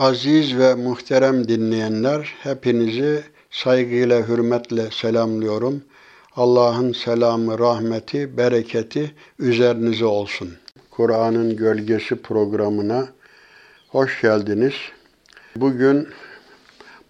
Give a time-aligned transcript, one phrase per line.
[0.00, 5.82] Aziz ve muhterem dinleyenler, hepinizi saygıyla, hürmetle selamlıyorum.
[6.36, 10.50] Allah'ın selamı, rahmeti, bereketi üzerinize olsun.
[10.90, 13.08] Kur'an'ın Gölgesi programına
[13.88, 14.74] hoş geldiniz.
[15.56, 16.08] Bugün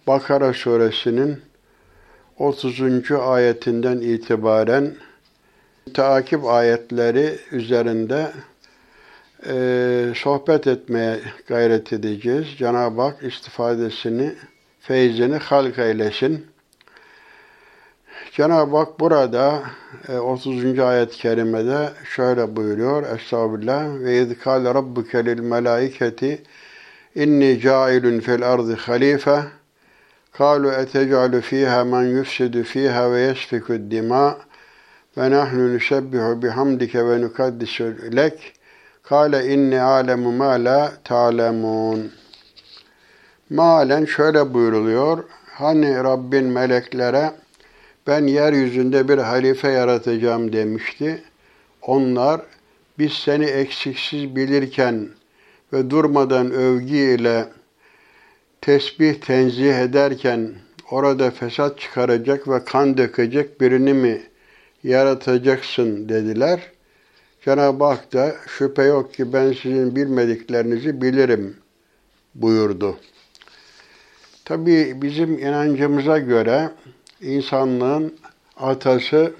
[0.07, 1.41] Bakara suresinin
[2.37, 3.11] 30.
[3.11, 4.95] ayetinden itibaren
[5.93, 8.31] takip ayetleri üzerinde
[9.47, 12.47] e, sohbet etmeye gayret edeceğiz.
[12.57, 14.33] Cenab-ı Hak istifadesini,
[14.79, 16.47] feyzini halk eylesin.
[18.31, 19.63] Cenab-ı Hak burada
[20.07, 20.79] e, 30.
[20.79, 23.03] ayet-i kerimede şöyle buyuruyor.
[23.03, 23.99] Estağfirullah.
[23.99, 26.43] Ve iz kâle rabbuke lil melâiketi
[27.15, 29.43] inni câilun fil ardı halife
[30.31, 34.37] kâlu etecalu fîhâ men yufsidu fîhâ ve yesfikü dîmâ
[35.17, 37.83] ve nahnu nusebbihu bihamdike ve nukaddisu
[38.15, 38.60] lek.''
[39.11, 42.11] Kale inni alemu ma la ta'lemun.
[43.49, 45.23] Malen şöyle buyuruluyor.
[45.45, 47.31] Hani Rabbin meleklere
[48.07, 51.23] ben yeryüzünde bir halife yaratacağım demişti.
[51.81, 52.41] Onlar
[52.99, 55.09] biz seni eksiksiz bilirken
[55.73, 57.45] ve durmadan övgü ile
[58.61, 60.51] tesbih tenzih ederken
[60.91, 64.21] orada fesat çıkaracak ve kan dökecek birini mi
[64.83, 66.70] yaratacaksın dediler.''
[67.45, 71.57] Cenab-ı Hak da şüphe yok ki ben sizin bilmediklerinizi bilirim
[72.35, 72.97] buyurdu.
[74.45, 76.69] Tabi bizim inancımıza göre
[77.21, 78.15] insanlığın
[78.57, 79.33] atası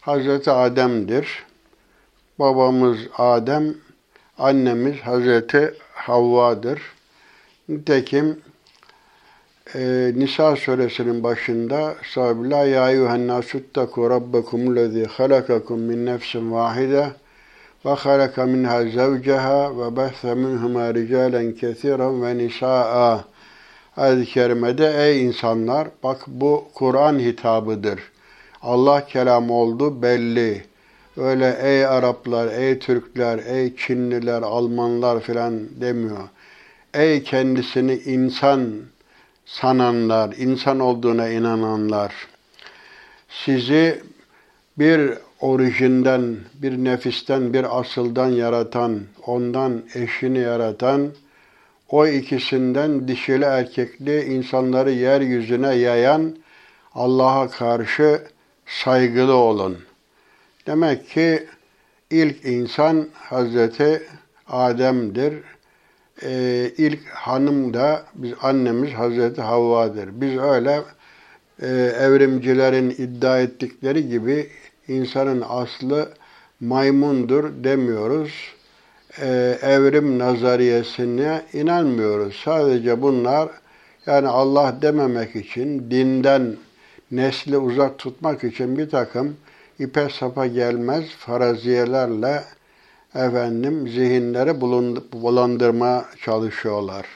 [0.00, 1.44] Hazreti Adem'dir.
[2.38, 3.74] Babamız Adem,
[4.38, 6.80] annemiz Hazreti Havva'dır.
[7.68, 8.40] Nitekim
[9.74, 17.21] e, Nisa suresinin başında Sabila ya eyyühen nasuttaku rabbekum lezi halakakum min nefsin vahide
[17.85, 23.23] وخلق منها زوجها وبث منهما رجالا كثيرا ونساء
[23.97, 27.99] Ayet-i Kerime'de ey insanlar bak bu Kur'an hitabıdır.
[28.61, 30.63] Allah kelamı oldu belli.
[31.17, 36.29] Öyle ey Araplar, ey Türkler, ey Çinliler, Almanlar filan demiyor.
[36.93, 38.71] Ey kendisini insan
[39.45, 42.13] sananlar, insan olduğuna inananlar.
[43.29, 44.01] Sizi
[44.77, 51.10] bir orijinden, bir nefisten, bir asıldan yaratan, ondan eşini yaratan,
[51.88, 56.36] o ikisinden dişili erkekli insanları yeryüzüne yayan
[56.94, 58.22] Allah'a karşı
[58.66, 59.78] saygılı olun.
[60.66, 61.46] Demek ki
[62.10, 64.02] ilk insan Hazreti
[64.48, 65.34] Adem'dir.
[66.22, 70.20] Ee, ilk hanım da biz annemiz Hazreti Havva'dır.
[70.20, 70.82] Biz öyle
[71.62, 71.68] e,
[72.00, 74.50] evrimcilerin iddia ettikleri gibi
[74.88, 76.08] insanın aslı
[76.60, 78.32] maymundur demiyoruz.
[79.20, 82.40] Ee, evrim nazariyesine inanmıyoruz.
[82.44, 83.48] Sadece bunlar
[84.06, 86.56] yani Allah dememek için, dinden
[87.10, 89.36] nesli uzak tutmak için bir takım
[89.78, 92.42] ipe sapa gelmez faraziyelerle
[93.14, 94.60] efendim zihinleri
[95.12, 97.06] bulandırma çalışıyorlar.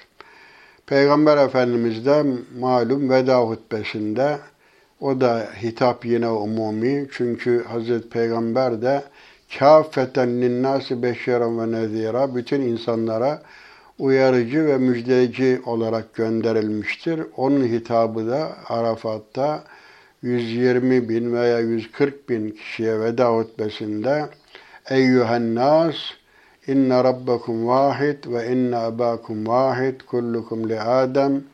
[0.87, 2.25] Peygamber Efendimiz de
[2.59, 4.39] malum veda hutbesinde
[5.01, 7.09] o da hitap yine umumi.
[7.13, 9.03] Çünkü Hazreti Peygamber de
[9.59, 13.43] kâfeten linnâsi beşeren ve nezîrâ bütün insanlara
[13.99, 17.21] uyarıcı ve müjdeci olarak gönderilmiştir.
[17.37, 19.65] Onun hitabı da Arafat'ta
[20.23, 24.27] 120 bin veya 140 bin kişiye veda hutbesinde
[24.91, 25.97] Eyyühen nas
[26.67, 31.45] inne rabbekum vahid ve inne abakum vahid kullukum li Adem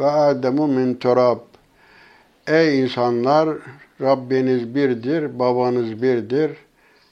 [0.00, 1.38] ve Ademu min turab
[2.46, 3.48] Ey insanlar!
[4.00, 6.50] Rabbiniz birdir, babanız birdir.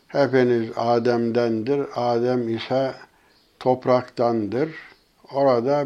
[0.09, 1.81] Hepiniz Adem'dendir.
[1.97, 2.95] Adem ise
[3.61, 4.69] topraktandır.
[5.33, 5.85] Orada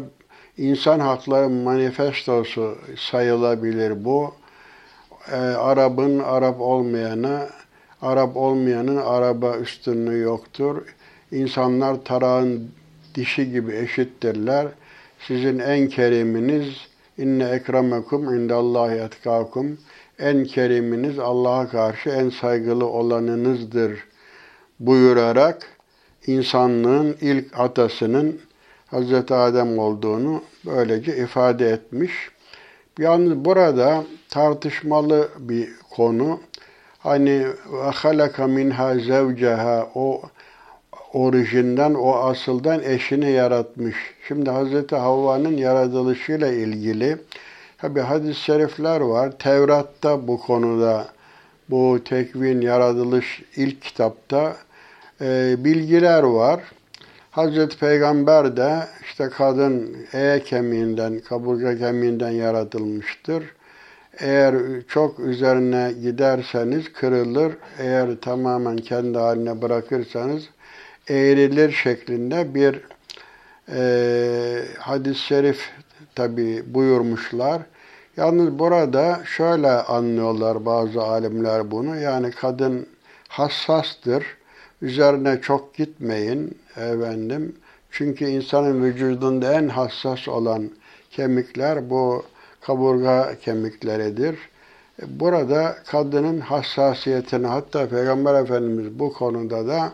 [0.57, 4.33] insan hakları manifestosu sayılabilir bu.
[5.31, 7.49] Ee, Arap'ın Arap olmayana,
[8.01, 10.81] Arap olmayanın Arap'a üstünlüğü yoktur.
[11.31, 12.71] İnsanlar tarağın
[13.15, 14.67] dişi gibi eşittirler.
[15.27, 16.88] Sizin en keriminiz
[17.19, 19.77] İnne ekremekum indallahi etkakum.
[20.19, 24.07] En keriminiz Allah'a karşı en saygılı olanınızdır
[24.79, 25.67] buyurarak
[26.27, 28.39] insanlığın ilk atasının
[28.91, 29.31] Hz.
[29.31, 32.31] Adem olduğunu böylece ifade etmiş.
[32.99, 36.39] Yalnız burada tartışmalı bir konu.
[36.99, 37.45] Hani
[37.93, 40.21] halaka minha zevceha o
[41.13, 43.95] orijinden, o asıldan eşini yaratmış.
[44.27, 44.91] Şimdi Hz.
[44.91, 47.17] Havva'nın yaratılışıyla ilgili
[47.77, 49.31] tabi hadis-i şerifler var.
[49.31, 51.07] Tevrat'ta bu konuda
[51.69, 54.55] bu tekvin, yaratılış ilk kitapta
[55.21, 56.61] e, bilgiler var.
[57.31, 63.43] Hazreti Peygamber de işte kadın eye kemiğinden, kaburga kemiğinden yaratılmıştır.
[64.19, 64.55] Eğer
[64.87, 67.53] çok üzerine giderseniz kırılır.
[67.79, 70.49] Eğer tamamen kendi haline bırakırsanız
[71.09, 72.81] eğrilir şeklinde bir
[73.71, 75.69] e, hadis-i şerif
[76.15, 77.61] tabi buyurmuşlar.
[78.17, 81.95] Yalnız burada şöyle anlıyorlar bazı alimler bunu.
[81.95, 82.87] Yani kadın
[83.27, 84.25] hassastır.
[84.81, 87.55] Üzerine çok gitmeyin efendim.
[87.91, 90.69] Çünkü insanın vücudunda en hassas olan
[91.11, 92.23] kemikler bu
[92.61, 94.35] kaburga kemikleridir.
[95.07, 99.91] Burada kadının hassasiyetini hatta Peygamber Efendimiz bu konuda da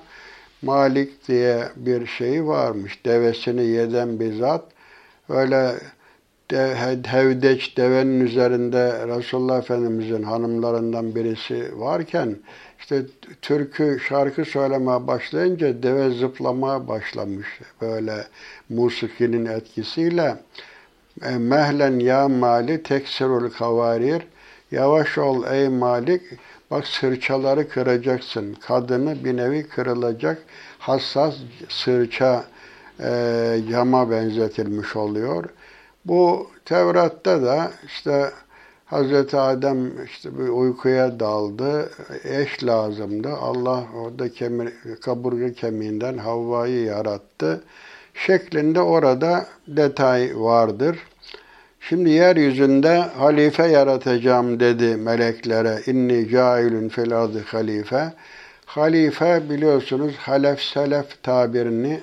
[0.66, 3.06] Malik diye bir şey varmış.
[3.06, 4.64] Devesini yeden bir zat.
[5.30, 5.76] Öyle
[6.52, 6.76] de,
[7.06, 12.36] hevdeç devenin üzerinde Resulullah Efendimizin hanımlarından birisi varken
[12.80, 13.02] işte
[13.42, 17.48] türkü şarkı söylemeye başlayınca deve zıplamaya başlamış.
[17.82, 18.28] Böyle
[18.70, 20.36] musikinin etkisiyle
[21.24, 24.22] e, mehlen ya mali teksirul kavarir
[24.72, 26.22] yavaş ol ey malik
[26.72, 28.54] bak sırçaları kıracaksın.
[28.54, 30.44] Kadını bir nevi kırılacak
[30.88, 31.36] hassas
[31.70, 32.44] sırça
[33.00, 35.44] e, cama benzetilmiş oluyor.
[36.06, 38.32] Bu Tevrat'ta da işte
[38.86, 41.90] Hazreti Adem işte bir uykuya daldı.
[42.24, 43.30] Eş lazımdı.
[43.30, 47.64] Allah orada kemir, kaburga kemiğinden Havva'yı yarattı.
[48.14, 50.98] Şeklinde orada detay vardır.
[51.80, 55.82] Şimdi yeryüzünde halife yaratacağım dedi meleklere.
[55.86, 57.12] İnni cailun fil
[57.52, 58.14] halife.
[58.66, 62.00] Halife biliyorsunuz halef selef tabirini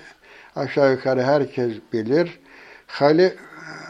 [0.56, 2.38] aşağı yukarı herkes bilir.
[2.86, 3.34] Hali,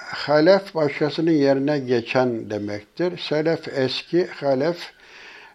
[0.07, 3.19] halef başkasının yerine geçen demektir.
[3.19, 4.93] Selef eski, halef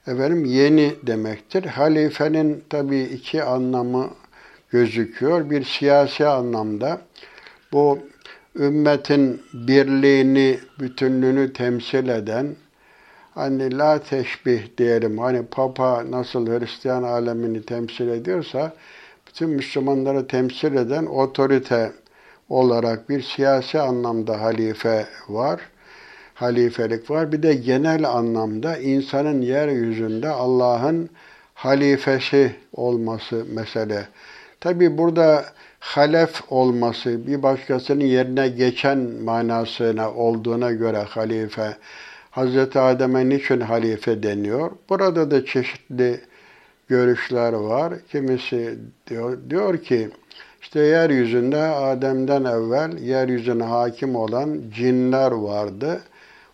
[0.07, 1.63] efendim yeni demektir.
[1.63, 4.09] Halifenin tabii iki anlamı
[4.69, 5.49] gözüküyor.
[5.49, 7.01] Bir siyasi anlamda
[7.71, 7.99] bu
[8.55, 12.55] ümmetin birliğini, bütünlüğünü temsil eden
[13.37, 15.17] hani la teşbih diyelim.
[15.17, 18.73] Hani Papa nasıl Hristiyan alemini temsil ediyorsa
[19.27, 21.91] bütün Müslümanları temsil eden otorite
[22.49, 25.61] olarak bir siyasi anlamda halife var.
[26.33, 27.31] Halifelik var.
[27.31, 31.09] Bir de genel anlamda insanın yeryüzünde Allah'ın
[31.53, 34.07] halifesi olması mesele.
[34.59, 35.45] Tabi burada
[35.79, 41.77] halef olması, bir başkasının yerine geçen manasına olduğuna göre halife,
[42.37, 42.75] Hz.
[42.75, 44.71] Adem'e niçin halife deniyor?
[44.89, 46.21] Burada da çeşitli
[46.87, 47.93] görüşler var.
[48.11, 50.09] Kimisi diyor, diyor ki,
[50.61, 56.01] işte yeryüzünde Adem'den evvel yeryüzüne hakim olan cinler vardı.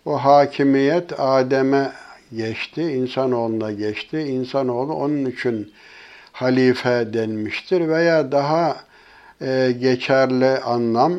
[0.05, 1.91] O hakimiyet Adem'e
[2.35, 4.19] geçti, insanoğluna geçti.
[4.19, 5.73] İnsanoğlu onun için
[6.31, 8.77] halife denmiştir veya daha
[9.41, 11.13] e, geçerli anlam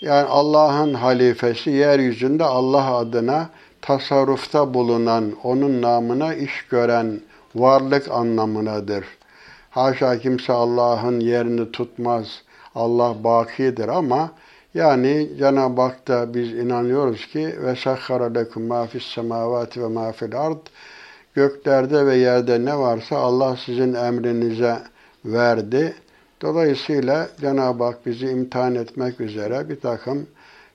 [0.00, 3.50] yani Allah'ın halifesi yeryüzünde Allah adına
[3.88, 7.20] tasarrufta bulunan, onun namına iş gören
[7.54, 9.04] varlık anlamınadır.
[9.70, 12.42] Haşa kimse Allah'ın yerini tutmaz.
[12.74, 14.30] Allah bakidir ama
[14.74, 20.12] yani Cenab-ı Hak da biz inanıyoruz ki ve sahhara lekum ma fis semavati ve ma
[20.12, 20.66] fil ard
[21.34, 24.78] göklerde ve yerde ne varsa Allah sizin emrinize
[25.24, 25.94] verdi.
[26.42, 30.26] Dolayısıyla Cenab-ı Hak bizi imtihan etmek üzere bir takım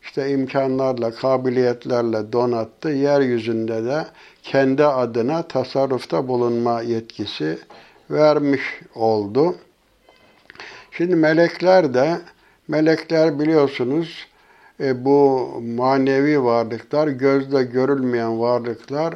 [0.03, 2.89] işte imkanlarla, kabiliyetlerle donattı.
[2.89, 4.05] Yeryüzünde de
[4.43, 7.57] kendi adına tasarrufta bulunma yetkisi
[8.11, 8.61] vermiş
[8.95, 9.55] oldu.
[10.91, 12.17] Şimdi melekler de,
[12.67, 14.27] melekler biliyorsunuz
[14.79, 19.13] e, bu manevi varlıklar, gözle görülmeyen varlıklar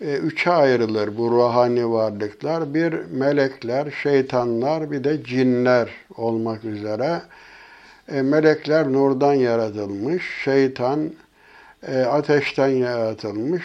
[0.00, 2.74] e, üçe ayrılır bu ruhani varlıklar.
[2.74, 7.20] Bir melekler, şeytanlar, bir de cinler olmak üzere.
[8.12, 11.10] E, melekler nurdan yaratılmış, şeytan
[11.88, 13.62] e, ateşten yaratılmış.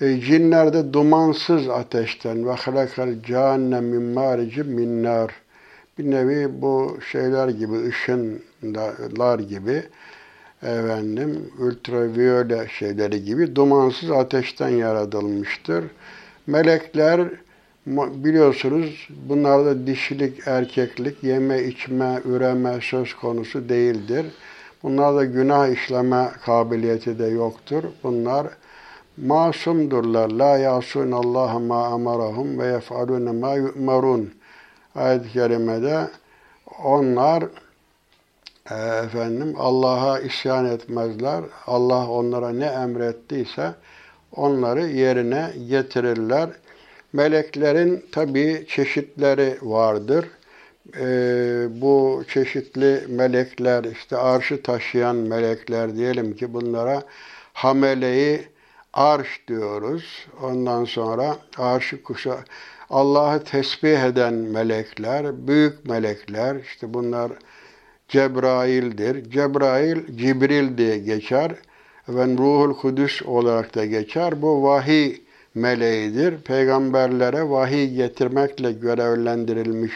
[0.00, 5.04] E, cinler de dumansız ateşten ve halakal cehennem min marici min.
[5.98, 9.82] Bir nevi bu şeyler gibi, ışınlar gibi
[10.62, 15.84] efendim ultraviyole şeyleri gibi dumansız ateşten yaratılmıştır.
[16.46, 17.20] Melekler
[17.96, 24.26] biliyorsunuz bunlarda dişilik, erkeklik, yeme, içme, üreme söz konusu değildir.
[24.82, 27.84] Bunlarda günah işleme kabiliyeti de yoktur.
[28.02, 28.46] Bunlar
[29.16, 30.30] masumdurlar.
[30.30, 34.30] La yasun Allah ma amarahum ve yef'alun ma yu'marun.
[34.94, 36.08] Ayet-i kerimede
[36.84, 37.42] onlar
[38.70, 41.44] e, efendim Allah'a isyan etmezler.
[41.66, 43.74] Allah onlara ne emrettiyse
[44.36, 46.50] onları yerine getirirler.
[47.12, 50.26] Meleklerin tabi çeşitleri vardır.
[51.00, 57.02] e, bu çeşitli melekler, işte arşı taşıyan melekler diyelim ki bunlara
[57.52, 58.42] hameleyi
[58.92, 60.26] arş diyoruz.
[60.42, 62.38] Ondan sonra arşı kuşa
[62.90, 67.32] Allah'ı tesbih eden melekler, büyük melekler, işte bunlar
[68.08, 69.30] Cebrail'dir.
[69.30, 71.52] Cebrail, Cibril diye geçer.
[72.08, 74.42] Ve Ruhul Kudüs olarak da geçer.
[74.42, 75.27] Bu vahiy
[75.58, 76.38] meleğidir.
[76.38, 79.92] Peygamberlere vahiy getirmekle görevlendirilmiş.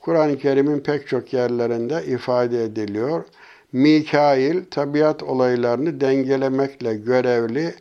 [0.00, 3.24] Kur'an-ı Kerim'in pek çok yerlerinde ifade ediliyor.
[3.72, 7.74] Mikail tabiat olaylarını dengelemekle görevli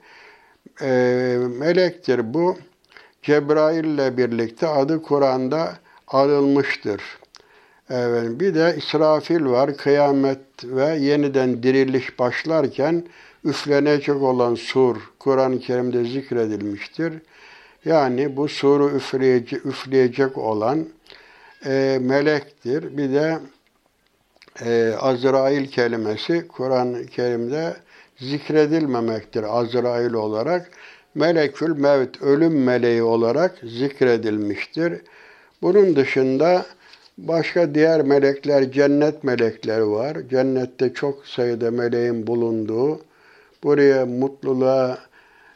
[0.81, 0.91] e,
[1.59, 2.57] melektir bu.
[3.21, 5.73] Cebrail ile birlikte adı Kur'an'da
[6.07, 7.01] arılmıştır.
[7.89, 9.77] Evet, bir de İsrafil var.
[9.77, 13.03] Kıyamet ve yeniden diriliş başlarken
[13.43, 17.13] üflenecek olan sur Kur'an-ı Kerim'de zikredilmiştir.
[17.85, 20.85] Yani bu suru üfleyecek, üfleyecek olan
[21.65, 22.97] e, melektir.
[22.97, 23.39] Bir de
[24.65, 27.73] e, Azrail kelimesi Kur'an-ı Kerim'de
[28.17, 30.71] zikredilmemektir Azrail olarak.
[31.15, 35.01] Melekül Mevt, ölüm meleği olarak zikredilmiştir.
[35.61, 36.65] Bunun dışında
[37.17, 40.17] başka diğer melekler, cennet melekleri var.
[40.29, 42.99] Cennette çok sayıda meleğin bulunduğu,
[43.63, 44.97] buraya mutluluğa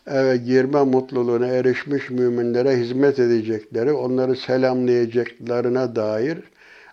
[0.08, 6.38] eve girme mutluluğuna erişmiş müminlere hizmet edecekleri, onları selamlayacaklarına dair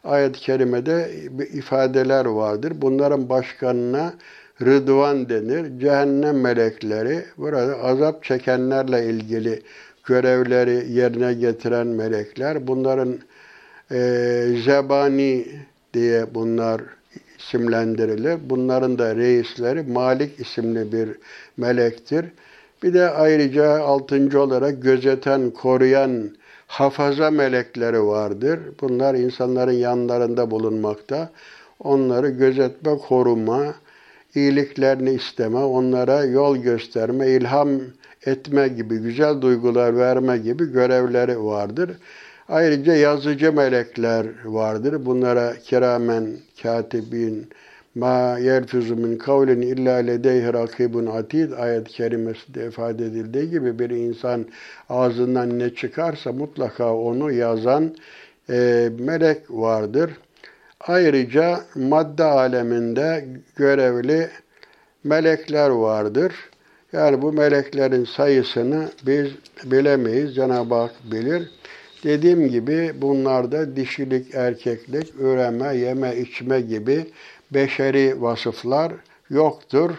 [0.05, 1.11] ayet-i kerimede
[1.53, 2.73] ifadeler vardır.
[2.77, 4.15] Bunların başkanına
[4.63, 5.81] Rıdvan denir.
[5.81, 9.63] Cehennem melekleri burada azap çekenlerle ilgili
[10.05, 12.67] görevleri yerine getiren melekler.
[12.67, 13.19] Bunların
[13.91, 13.99] e,
[14.65, 15.47] zebani
[15.95, 16.81] diye bunlar
[17.41, 18.39] isimlendirilir.
[18.51, 21.09] Bunların da reisleri Malik isimli bir
[21.57, 22.27] melektir.
[22.83, 26.31] Bir de ayrıca altıncı olarak gözeten, koruyan
[26.67, 28.61] hafaza melekleri vardır.
[28.81, 31.31] Bunlar insanların yanlarında bulunmakta.
[31.81, 33.75] Onları gözetme, koruma,
[34.35, 37.69] iyiliklerini isteme, onlara yol gösterme, ilham
[38.27, 41.91] etme gibi, güzel duygular verme gibi görevleri vardır.
[42.51, 45.07] Ayrıca yazıcı melekler vardır.
[45.07, 47.49] Bunlara kiramen, katibin,
[47.95, 54.47] ma yelfuzu min kavlin illa ledeyhi rakibun atid ayet-i kerimesinde ifade edildiği gibi bir insan
[54.89, 57.95] ağzından ne çıkarsa mutlaka onu yazan
[58.51, 60.11] e, melek vardır.
[60.81, 63.25] Ayrıca madde aleminde
[63.57, 64.29] görevli
[65.05, 66.33] melekler vardır.
[66.93, 69.29] Yani bu meleklerin sayısını biz
[69.65, 70.35] bilemeyiz.
[70.35, 71.60] Cenab-ı Hak bilir.
[72.05, 77.07] Dediğim gibi bunlarda dişilik, erkeklik, üreme, yeme, içme gibi
[77.51, 78.93] beşeri vasıflar
[79.31, 79.91] yoktur.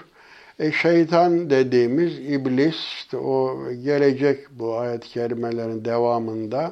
[0.60, 6.72] E şeytan dediğimiz iblis, işte o gelecek bu ayet-i kerimelerin devamında,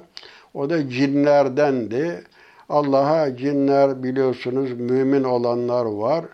[0.54, 2.24] o da cinlerdendi.
[2.70, 6.26] Allah'a cinler biliyorsunuz mümin olanlar var,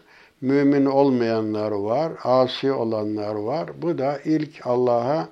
[0.42, 3.70] mümin olmayanlar var, asi olanlar var.
[3.82, 5.30] Bu da ilk Allah'a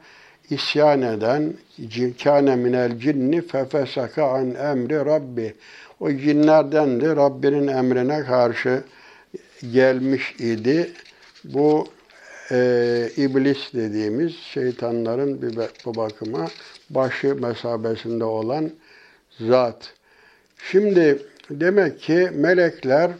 [0.49, 1.53] isyan eden
[2.23, 5.53] kâne minel cinni fefesaka an emri rabbi.
[5.99, 7.15] O cinlerdendi.
[7.15, 8.83] Rabbinin emrine karşı
[9.71, 10.91] gelmiş idi.
[11.43, 11.87] Bu
[12.51, 16.47] e, iblis dediğimiz şeytanların bir bu bakıma
[16.89, 18.71] başı mesabesinde olan
[19.39, 19.93] zat.
[20.71, 21.19] Şimdi
[21.49, 23.11] demek ki melekler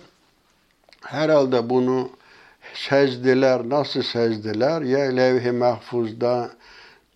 [1.01, 2.09] herhalde bunu
[2.73, 3.69] sezdiler.
[3.69, 4.81] Nasıl sezdiler?
[4.81, 6.49] Ya levh-i mahfuzda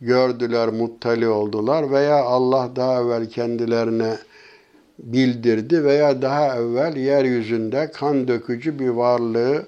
[0.01, 4.18] gördüler, muttali oldular veya Allah daha evvel kendilerine
[5.00, 9.66] bildirdi veya daha evvel yeryüzünde kan dökücü bir varlığı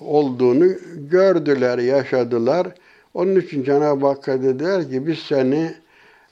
[0.00, 0.68] olduğunu
[1.10, 2.66] gördüler, yaşadılar.
[3.14, 5.74] Onun için Cenab-ı Hakk'a dediler ki biz seni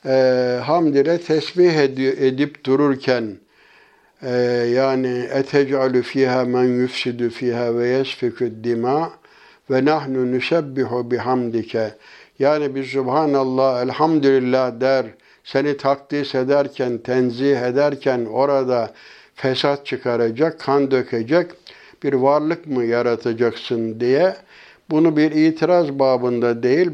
[0.07, 1.73] e, hamd ile tesbih
[2.21, 3.37] edip dururken
[4.23, 4.33] e,
[4.75, 9.13] yani etecalü fiha men yufsidu fiha ve yesfikü dima
[9.71, 11.91] ve nahnu nusebbihu bihamdike
[12.39, 15.07] yani biz Subhanallah, Elhamdülillah der,
[15.45, 18.93] seni takdis ederken, tenzih ederken orada
[19.35, 21.51] fesat çıkaracak, kan dökecek
[22.03, 24.37] bir varlık mı yaratacaksın diye
[24.91, 26.91] bunu bir itiraz babında değil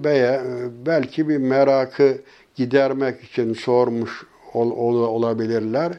[0.86, 2.18] belki bir merakı
[2.54, 5.92] gidermek için sormuş ol, ol, olabilirler.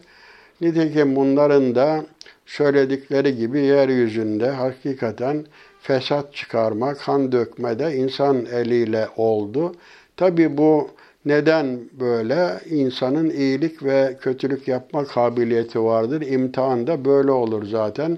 [0.61, 2.05] Nitekim bunların da
[2.45, 5.45] söyledikleri gibi yeryüzünde hakikaten
[5.83, 9.75] fesat çıkarma, kan dökme de insan eliyle oldu.
[10.17, 10.89] Tabi bu
[11.25, 12.59] neden böyle?
[12.69, 16.21] İnsanın iyilik ve kötülük yapma kabiliyeti vardır.
[16.21, 18.17] İmtihan da böyle olur zaten.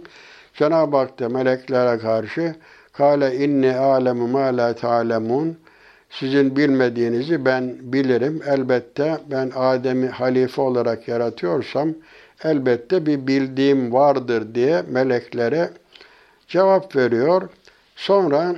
[0.54, 2.56] Cenab-ı Hak da meleklere karşı
[2.94, 5.58] Kale inni alemu ma la ta'lemun.
[6.10, 8.42] Sizin bilmediğinizi ben bilirim.
[8.48, 11.90] Elbette ben Adem'i halife olarak yaratıyorsam
[12.44, 15.70] elbette bir bildiğim vardır diye meleklere
[16.56, 17.50] cevap veriyor.
[17.96, 18.56] Sonra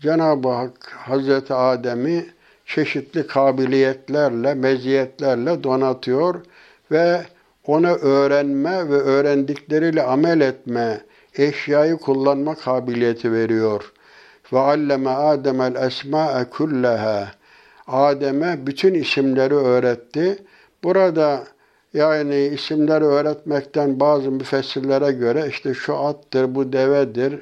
[0.00, 2.26] Cenab-ı Hak Hazreti Adem'i
[2.66, 6.34] çeşitli kabiliyetlerle, meziyetlerle donatıyor
[6.90, 7.22] ve
[7.66, 11.00] ona öğrenme ve öğrendikleriyle amel etme,
[11.34, 13.92] eşyayı kullanma kabiliyeti veriyor.
[14.52, 17.28] Ve alleme Adem'el esma'e kullaha.
[17.86, 20.38] Adem'e bütün isimleri öğretti.
[20.84, 21.44] Burada
[21.94, 27.40] yani isimleri öğretmekten bazı müfessirlere göre işte şu attır, bu devedir,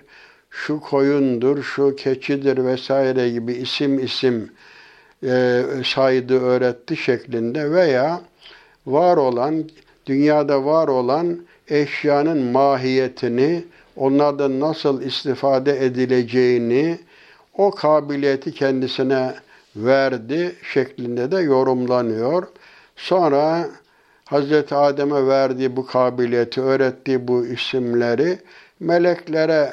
[0.51, 4.51] şu koyundur, şu keçidir vesaire gibi isim isim
[5.25, 8.21] e, saydı öğretti şeklinde veya
[8.87, 9.65] var olan,
[10.07, 13.65] dünyada var olan eşyanın mahiyetini,
[13.97, 16.99] onlardan nasıl istifade edileceğini,
[17.59, 19.35] o kabiliyeti kendisine
[19.77, 22.47] verdi şeklinde de yorumlanıyor.
[22.97, 23.69] Sonra
[24.33, 28.39] Hazreti Adem'e verdiği bu kabiliyeti, öğrettiği bu isimleri
[28.81, 29.73] meleklere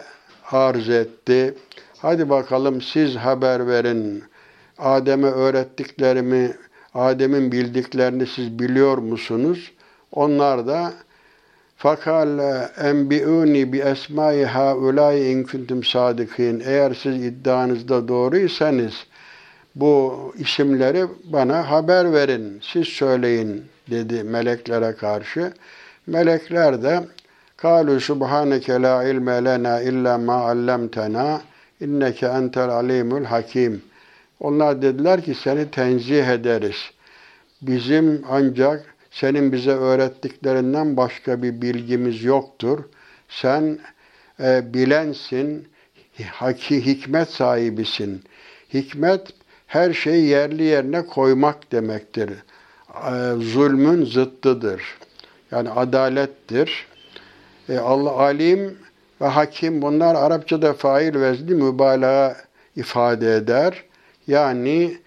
[0.51, 1.53] arz etti.
[1.97, 4.23] Hadi bakalım siz haber verin.
[4.77, 6.55] Adem'e öğrettiklerimi,
[6.93, 9.71] Adem'in bildiklerini siz biliyor musunuz?
[10.11, 10.93] Onlar da
[11.77, 12.39] fakal
[12.81, 16.63] enbiuni bi esmai haulai in kuntum sadikin.
[16.65, 18.93] Eğer siz iddianızda doğruysanız
[19.75, 25.53] bu isimleri bana haber verin, siz söyleyin dedi meleklere karşı.
[26.07, 27.03] Melekler de
[27.57, 31.41] Kalu subhaneke la ilme lena illa ma allamtena
[31.81, 33.81] inneke entel alimul hakim.
[34.39, 36.91] Onlar dediler ki seni tenzih ederiz.
[37.61, 42.79] Bizim ancak senin bize öğrettiklerinden başka bir bilgimiz yoktur.
[43.29, 43.79] Sen
[44.39, 45.67] e, bilensin,
[46.31, 48.23] haki hikmet sahibisin.
[48.73, 49.27] Hikmet
[49.69, 52.29] her şeyi yerli yerine koymak demektir.
[52.29, 54.81] E, zulmün zıttıdır.
[55.51, 56.87] Yani adalettir.
[57.69, 58.77] E, Allah alim
[59.21, 62.35] ve hakim bunlar Arapçada fail vezni mübalağa
[62.75, 63.83] ifade eder.
[64.27, 64.97] Yani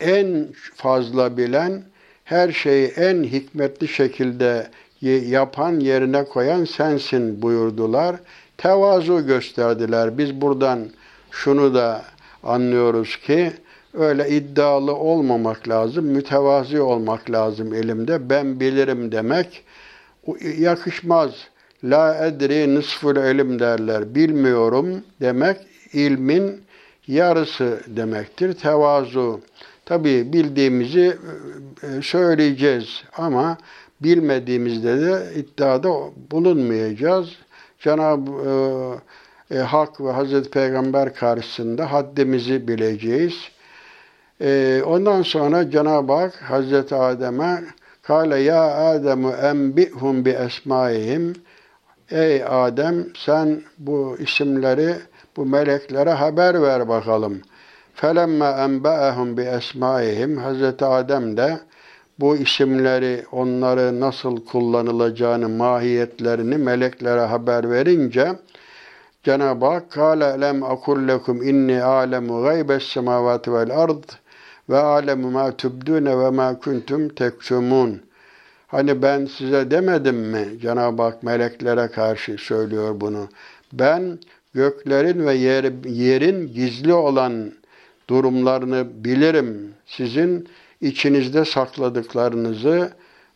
[0.00, 1.82] en fazla bilen,
[2.24, 4.70] her şeyi en hikmetli şekilde
[5.28, 8.16] yapan, yerine koyan sensin buyurdular.
[8.58, 10.18] Tevazu gösterdiler.
[10.18, 10.90] Biz buradan
[11.30, 12.04] şunu da
[12.42, 13.52] anlıyoruz ki
[13.94, 18.30] öyle iddialı olmamak lazım, mütevazi olmak lazım elimde.
[18.30, 19.64] Ben bilirim demek
[20.58, 21.30] yakışmaz.
[21.84, 24.14] La edri nisful ilim derler.
[24.14, 25.56] Bilmiyorum demek
[25.92, 26.62] ilmin
[27.06, 28.52] yarısı demektir.
[28.52, 29.40] Tevazu.
[29.84, 31.16] Tabi bildiğimizi
[31.82, 33.58] e, söyleyeceğiz ama
[34.00, 35.90] bilmediğimizde de iddiada
[36.30, 37.28] bulunmayacağız.
[37.78, 38.30] Cenab-ı
[39.50, 43.34] e, e, Hak ve Hazreti Peygamber karşısında haddimizi bileceğiz.
[44.42, 47.64] E, ondan sonra Cenab-ı Hak Hazreti Adem'e
[48.02, 51.32] Kale ya Ademu enbihum bi esmaihim.
[52.10, 54.94] Ey Adem sen bu isimleri
[55.36, 57.40] bu meleklere haber ver bakalım.
[57.94, 60.36] Felemme enba'ehum bi esmaihim.
[60.36, 61.58] Hazreti Adem de
[62.20, 68.32] bu isimleri onları nasıl kullanılacağını, mahiyetlerini meleklere haber verince
[69.22, 74.21] Cenab-ı Hak kâle lem akul lekum inni alemu gaybes semavati vel ard
[74.68, 78.00] ve alemu ma tubdune ve ma kuntum tektumun.
[78.66, 80.48] Hani ben size demedim mi?
[80.62, 83.28] Cenab-ı Hak meleklere karşı söylüyor bunu.
[83.72, 84.18] Ben
[84.54, 87.52] göklerin ve yer, yerin gizli olan
[88.10, 89.74] durumlarını bilirim.
[89.86, 90.48] Sizin
[90.80, 92.90] içinizde sakladıklarınızı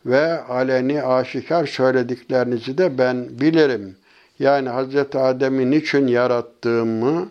[0.05, 3.95] ve aleni aşikar söylediklerinizi de ben bilirim.
[4.39, 7.29] Yani Hazreti Adem'i niçin yarattığımı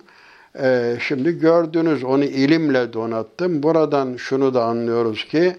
[0.62, 2.04] e, şimdi gördünüz.
[2.04, 3.62] Onu ilimle donattım.
[3.62, 5.56] Buradan şunu da anlıyoruz ki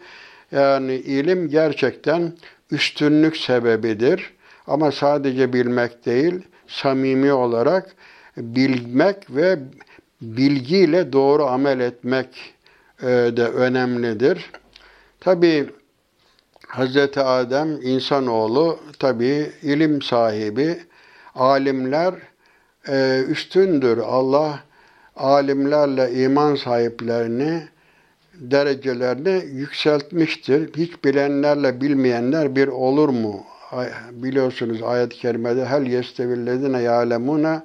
[0.51, 2.33] yani ilim gerçekten
[2.71, 4.33] üstünlük sebebidir.
[4.67, 7.95] Ama sadece bilmek değil, samimi olarak
[8.38, 9.60] bilmek ve
[10.21, 12.53] bilgiyle doğru amel etmek
[13.01, 14.51] e, de önemlidir.
[15.19, 15.69] Tabi
[16.67, 17.17] Hz.
[17.17, 20.77] Adem insanoğlu tabi ilim sahibi,
[21.36, 22.13] alimler
[22.89, 23.97] e, üstündür.
[23.97, 24.60] Allah
[25.17, 27.63] alimlerle iman sahiplerini
[28.34, 30.73] derecelerini yükseltmiştir.
[30.77, 33.43] Hiç bilenlerle bilmeyenler bir olur mu?
[34.12, 37.62] Biliyorsunuz ayet-i kerimede hel yestevillezine ya'lemune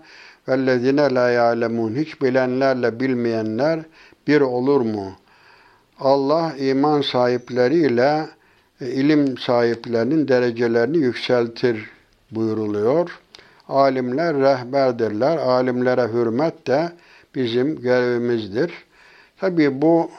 [0.49, 1.95] vellezine la ya'lemun.
[1.95, 3.81] Hiç bilenlerle bilmeyenler
[4.27, 5.13] bir olur mu?
[6.01, 8.27] Allah iman sahipleriyle
[8.81, 11.91] e, ilim sahiplerinin derecelerini yükseltir
[12.31, 13.21] buyuruluyor.
[13.69, 15.37] Alimler rehberdirler.
[15.37, 16.93] Alimlere hürmet de
[17.35, 18.73] bizim görevimizdir.
[19.41, 20.11] Tabi bu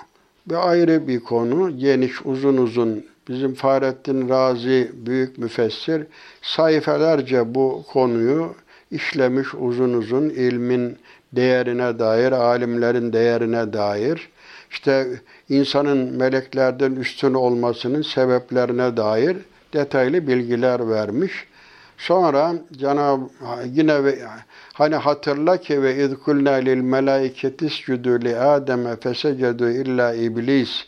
[0.50, 1.78] bir ayrı bir konu.
[1.78, 6.04] Geniş uzun uzun bizim Fahrettin Razi büyük müfessir
[6.42, 8.56] sayfelerce bu konuyu
[8.92, 10.98] işlemiş uzun uzun ilmin
[11.34, 14.30] değerine dair, alimlerin değerine dair,
[14.72, 15.08] işte
[15.50, 19.38] insanın meleklerden üstün olmasının sebeplerine dair
[19.74, 21.32] detaylı bilgiler vermiş.
[21.98, 23.22] Sonra Cenab
[23.66, 24.06] yine
[24.74, 30.86] hani hatırla ki ve izkulna lil melaiketi iscudu li Adem'e fesecedu illa iblis.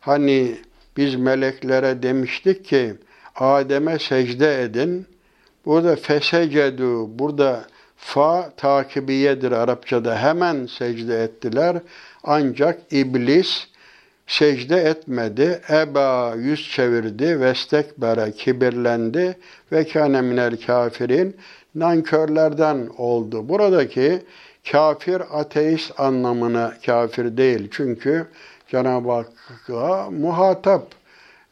[0.00, 0.56] Hani
[0.96, 2.94] biz meleklere demiştik ki
[3.36, 5.06] Adem'e secde edin.
[5.66, 7.64] Burada fesecedu, burada
[7.96, 10.18] fa takibiyedir Arapçada.
[10.18, 11.76] Hemen secde ettiler.
[12.24, 13.66] Ancak iblis
[14.26, 15.60] secde etmedi.
[15.70, 17.40] Eba yüz çevirdi.
[17.40, 19.38] Vestekbere kibirlendi.
[19.72, 21.36] Ve kâne minel kafirin.
[21.76, 23.48] Nankörlerden oldu.
[23.48, 24.22] Buradaki
[24.72, 27.68] kafir ateist anlamına kafir değil.
[27.70, 28.26] Çünkü
[28.68, 30.86] Cenab-ı Hakk'a muhatap.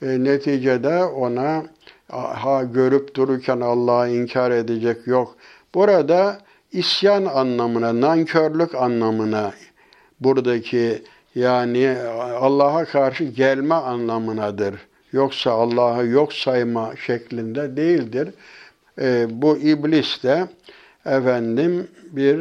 [0.03, 1.63] E, neticede ona
[2.09, 5.37] ha görüp dururken Allah'ı inkar edecek yok.
[5.75, 6.39] Burada
[6.73, 9.53] isyan anlamına, nankörlük anlamına
[10.21, 11.03] buradaki
[11.35, 11.97] yani
[12.41, 14.75] Allah'a karşı gelme anlamınadır.
[15.13, 18.29] Yoksa Allah'ı yok sayma şeklinde değildir.
[19.01, 20.49] E, bu iblis de
[21.07, 22.39] efendim bir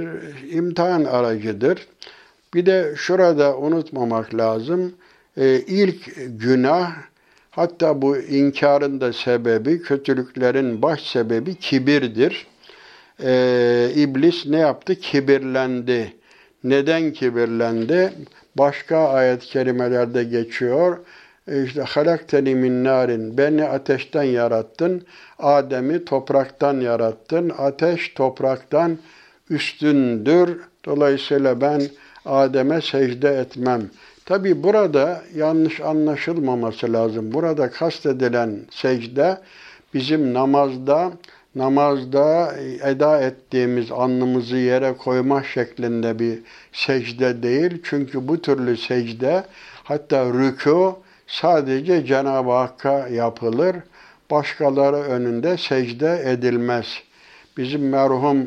[0.52, 1.88] imtihan aracıdır.
[2.54, 4.94] Bir de şurada unutmamak lazım.
[5.38, 6.92] E, ilk günah
[7.52, 12.48] hatta bu inkarın da sebebi, kötülüklerin baş sebebi kibirdir.
[13.24, 14.96] E, iblis ne yaptı?
[14.96, 16.14] Kibirlendi.
[16.64, 18.14] Neden kibirlendi?
[18.58, 20.98] Başka ayet-i kerimelerde geçiyor.
[21.48, 25.06] E, işte halakteni min narin, beni ateşten yarattın,
[25.40, 28.98] Adem'i topraktan yarattın, ateş topraktan
[29.50, 30.60] üstündür.
[30.86, 31.82] Dolayısıyla ben
[32.26, 33.82] Adem'e secde etmem.
[34.26, 37.34] Tabi burada yanlış anlaşılmaması lazım.
[37.34, 39.38] Burada kastedilen secde
[39.94, 41.12] bizim namazda
[41.56, 46.40] namazda eda ettiğimiz alnımızı yere koyma şeklinde bir
[46.74, 47.82] secde değil.
[47.84, 49.44] Çünkü bu türlü secde
[49.84, 50.96] hatta rükû
[51.34, 53.76] sadece Cenab-ı Hakk'a yapılır.
[54.32, 57.04] Başkaları önünde secde edilmez.
[57.58, 58.38] Bizim merhum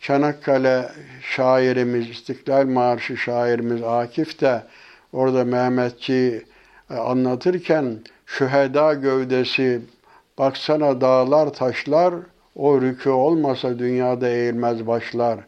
[0.00, 0.88] Çanakkale
[1.22, 4.62] şairimiz, İstiklal Marşı şairimiz Akif de
[5.12, 6.44] orada Mehmetçi
[6.90, 9.80] e, anlatırken şüheda gövdesi
[10.38, 12.14] baksana dağlar taşlar
[12.56, 15.38] o rükû olmasa dünyada eğilmez başlar.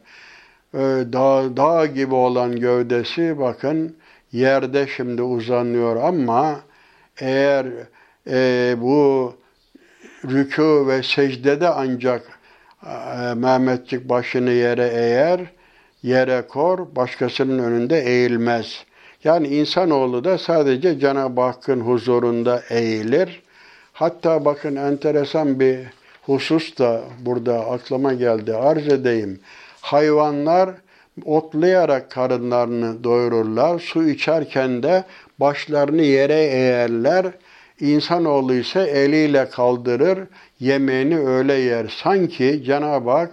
[0.73, 0.77] Ee,
[1.13, 3.95] dağ, dağ gibi olan gövdesi bakın
[4.31, 6.59] yerde şimdi uzanıyor ama
[7.19, 7.65] eğer
[8.27, 9.33] e, bu
[10.23, 12.39] rükû ve secdede ancak
[12.85, 15.41] e, Mehmetçik başını yere eğer,
[16.03, 18.85] yere kor, başkasının önünde eğilmez.
[19.23, 23.41] Yani insanoğlu da sadece Cenab-ı Hakk'ın huzurunda eğilir.
[23.93, 25.79] Hatta bakın enteresan bir
[26.21, 28.55] husus da burada aklıma geldi.
[28.55, 29.39] Arz edeyim.
[29.81, 30.69] Hayvanlar
[31.25, 33.79] otlayarak karınlarını doyururlar.
[33.79, 35.03] Su içerken de
[35.39, 37.25] başlarını yere eğerler.
[37.79, 40.19] İnsanoğlu ise eliyle kaldırır,
[40.59, 41.87] yemeğini öyle yer.
[42.03, 43.31] Sanki Cenab-ı Hak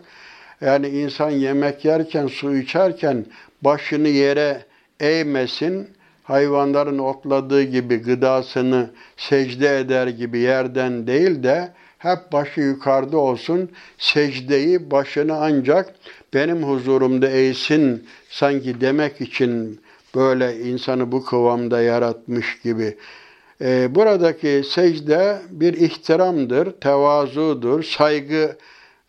[0.61, 3.27] yani insan yemek yerken, su içerken
[3.63, 4.63] başını yere
[5.01, 5.89] eğmesin,
[6.23, 11.69] hayvanların otladığı gibi gıdasını secde eder gibi yerden değil de
[12.11, 13.71] hep başı yukarıda olsun.
[13.99, 15.95] Secdeyi başını ancak
[16.35, 19.81] benim huzurumda eğsin sanki demek için
[20.15, 22.97] böyle insanı bu kıvamda yaratmış gibi.
[23.61, 28.57] Ee, buradaki secde bir ihtiramdır, tevazudur, saygı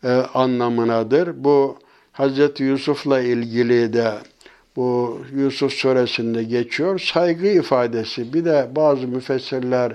[0.04, 1.44] e, anlamınadır.
[1.44, 1.78] Bu
[2.12, 2.60] Hz.
[2.60, 4.12] Yusuf'la ilgili de
[4.76, 6.98] bu Yusuf suresinde geçiyor.
[6.98, 8.32] Saygı ifadesi.
[8.32, 9.92] Bir de bazı müfessirler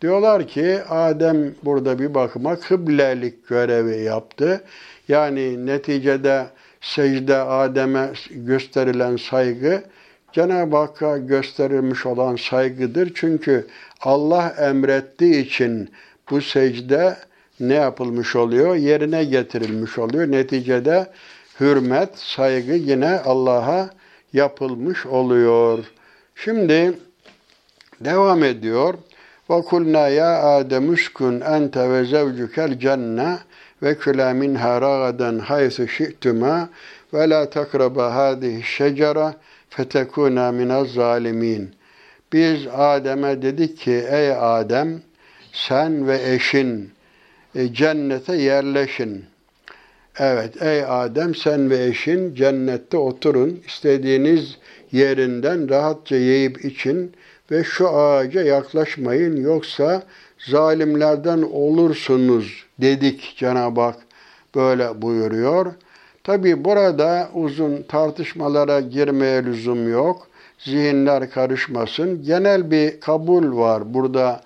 [0.00, 4.64] Diyorlar ki Adem burada bir bakıma kıblelik görevi yaptı.
[5.08, 6.46] Yani neticede
[6.80, 9.82] secde Adem'e gösterilen saygı
[10.32, 13.12] Cenab-ı Hakk'a gösterilmiş olan saygıdır.
[13.14, 13.66] Çünkü
[14.00, 15.90] Allah emrettiği için
[16.30, 17.16] bu secde
[17.60, 18.74] ne yapılmış oluyor?
[18.74, 20.30] Yerine getirilmiş oluyor.
[20.30, 21.06] Neticede
[21.60, 23.90] hürmet, saygı yine Allah'a
[24.32, 25.84] yapılmış oluyor.
[26.34, 26.92] Şimdi
[28.00, 28.94] devam ediyor.
[29.50, 33.38] Ve kulna ya Adem uskun ente ve zevcükel cenne
[33.82, 36.68] ve kula minha ragadan haythu şi'tuma
[37.14, 39.34] ve la takraba hadihi şecere
[39.70, 41.74] fetekuna minez zalimin.
[42.32, 45.02] Biz Adem'e dedik ki ey Adem
[45.52, 46.90] sen ve eşin
[47.54, 49.24] e, cennete yerleşin.
[50.18, 53.62] Evet ey Adem sen ve eşin cennette oturun.
[53.66, 54.58] istediğiniz
[54.92, 57.14] yerinden rahatça yiyip için
[57.50, 60.02] ve şu ağaca yaklaşmayın yoksa
[60.38, 63.96] zalimlerden olursunuz dedik Cenab-ı Hak
[64.54, 65.72] böyle buyuruyor.
[66.24, 70.26] Tabi burada uzun tartışmalara girmeye lüzum yok.
[70.58, 72.22] Zihinler karışmasın.
[72.22, 73.94] Genel bir kabul var.
[73.94, 74.40] Burada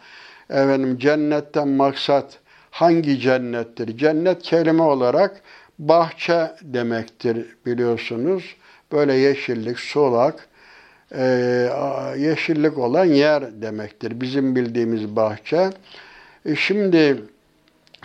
[0.50, 2.38] efendim cennetten maksat
[2.70, 3.98] hangi cennettir?
[3.98, 5.40] Cennet kelime olarak
[5.78, 8.56] bahçe demektir biliyorsunuz.
[8.92, 10.48] Böyle yeşillik, solak,
[12.18, 14.20] yeşillik olan yer demektir.
[14.20, 15.70] Bizim bildiğimiz bahçe.
[16.46, 17.16] E şimdi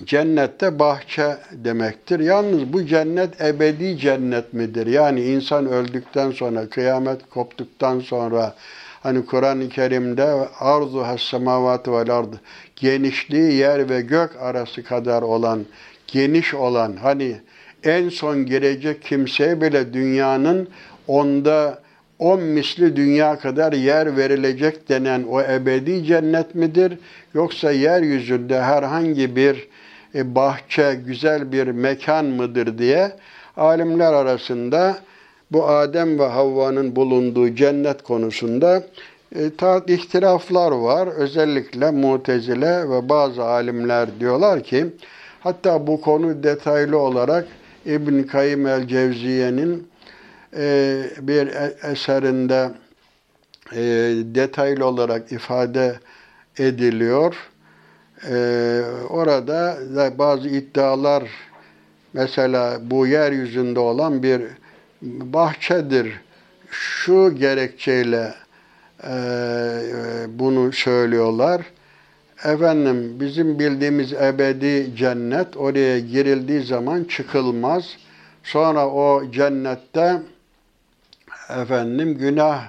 [0.06, 2.20] cennette bahçe demektir.
[2.20, 4.88] Yalnız bu cennet ebedi cennet midir?
[4.88, 8.56] Yani insan öldükten sonra, kıyamet koptuktan sonra
[9.04, 10.24] hani Kur'an-ı Kerim'de
[10.60, 12.34] arzu has-semavat vel ard
[12.76, 15.66] genişliği yer ve gök arası kadar olan,
[16.08, 17.36] geniş olan hani
[17.84, 20.68] en son girecek kimseye bile dünyanın
[21.08, 21.80] onda
[22.20, 26.98] on misli dünya kadar yer verilecek denen o ebedi cennet midir?
[27.34, 29.68] Yoksa yeryüzünde herhangi bir
[30.16, 33.12] e, bahçe, güzel bir mekan mıdır diye
[33.58, 34.98] alimler arasında
[35.52, 38.84] bu Adem ve Havva'nın bulunduğu cennet konusunda
[39.36, 41.08] e, ta ihtilaflar var.
[41.08, 44.86] Özellikle Mutezile ve bazı alimler diyorlar ki
[45.40, 47.48] hatta bu konu detaylı olarak
[47.86, 49.99] İbn Kayyim el-Cevziye'nin e,
[51.22, 52.72] bir e, eserinde
[53.74, 53.82] e,
[54.36, 56.00] detaylı olarak ifade
[56.58, 57.36] ediliyor.
[58.30, 58.36] E,
[59.10, 61.24] orada da bazı iddialar
[62.14, 64.42] mesela bu yeryüzünde olan bir
[65.02, 66.22] bahçedir.
[66.72, 68.34] Şu gerekçeyle
[69.04, 69.12] e,
[70.30, 71.62] bunu söylüyorlar.
[72.44, 77.98] Efendim bizim bildiğimiz ebedi cennet oraya girildiği zaman çıkılmaz.
[78.44, 80.22] Sonra o cennette
[81.50, 82.68] efendim günah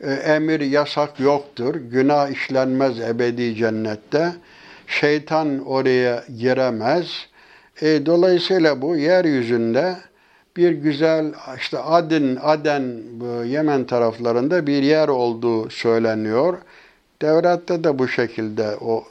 [0.00, 1.74] e, emir yasak yoktur.
[1.74, 4.32] Günah işlenmez ebedi cennette.
[4.86, 7.26] Şeytan oraya giremez.
[7.82, 9.96] E, dolayısıyla bu yeryüzünde
[10.56, 12.82] bir güzel işte Adin, Aden
[13.46, 16.58] Yemen taraflarında bir yer olduğu söyleniyor.
[17.22, 19.04] Devratta da bu şekilde o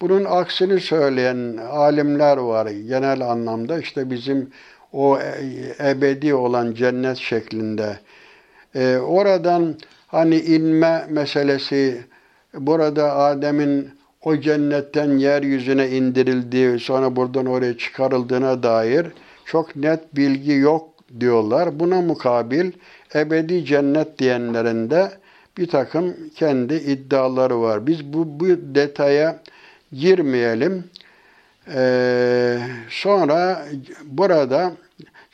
[0.00, 4.50] bunun aksini söyleyen alimler var genel anlamda işte bizim
[4.92, 7.98] o e, ebedi olan cennet şeklinde.
[8.74, 9.74] Ee, oradan
[10.06, 12.04] hani inme meselesi
[12.54, 13.90] burada Adem'in
[14.22, 19.06] o cennetten yeryüzüne indirildiği sonra buradan oraya çıkarıldığına dair
[19.44, 20.88] çok net bilgi yok
[21.20, 21.80] diyorlar.
[21.80, 22.72] Buna mukabil
[23.14, 25.10] ebedi cennet diyenlerin de
[25.58, 27.86] bir takım kendi iddiaları var.
[27.86, 29.40] Biz bu, bu detaya
[29.92, 30.84] girmeyelim.
[31.74, 32.58] Ee,
[32.88, 33.66] sonra
[34.04, 34.72] burada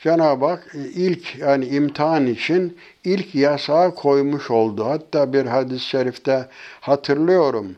[0.03, 4.85] Cenab-ı Hak ilk yani imtihan için ilk yasağı koymuş oldu.
[4.85, 6.47] Hatta bir hadis-i şerifte
[6.81, 7.75] hatırlıyorum.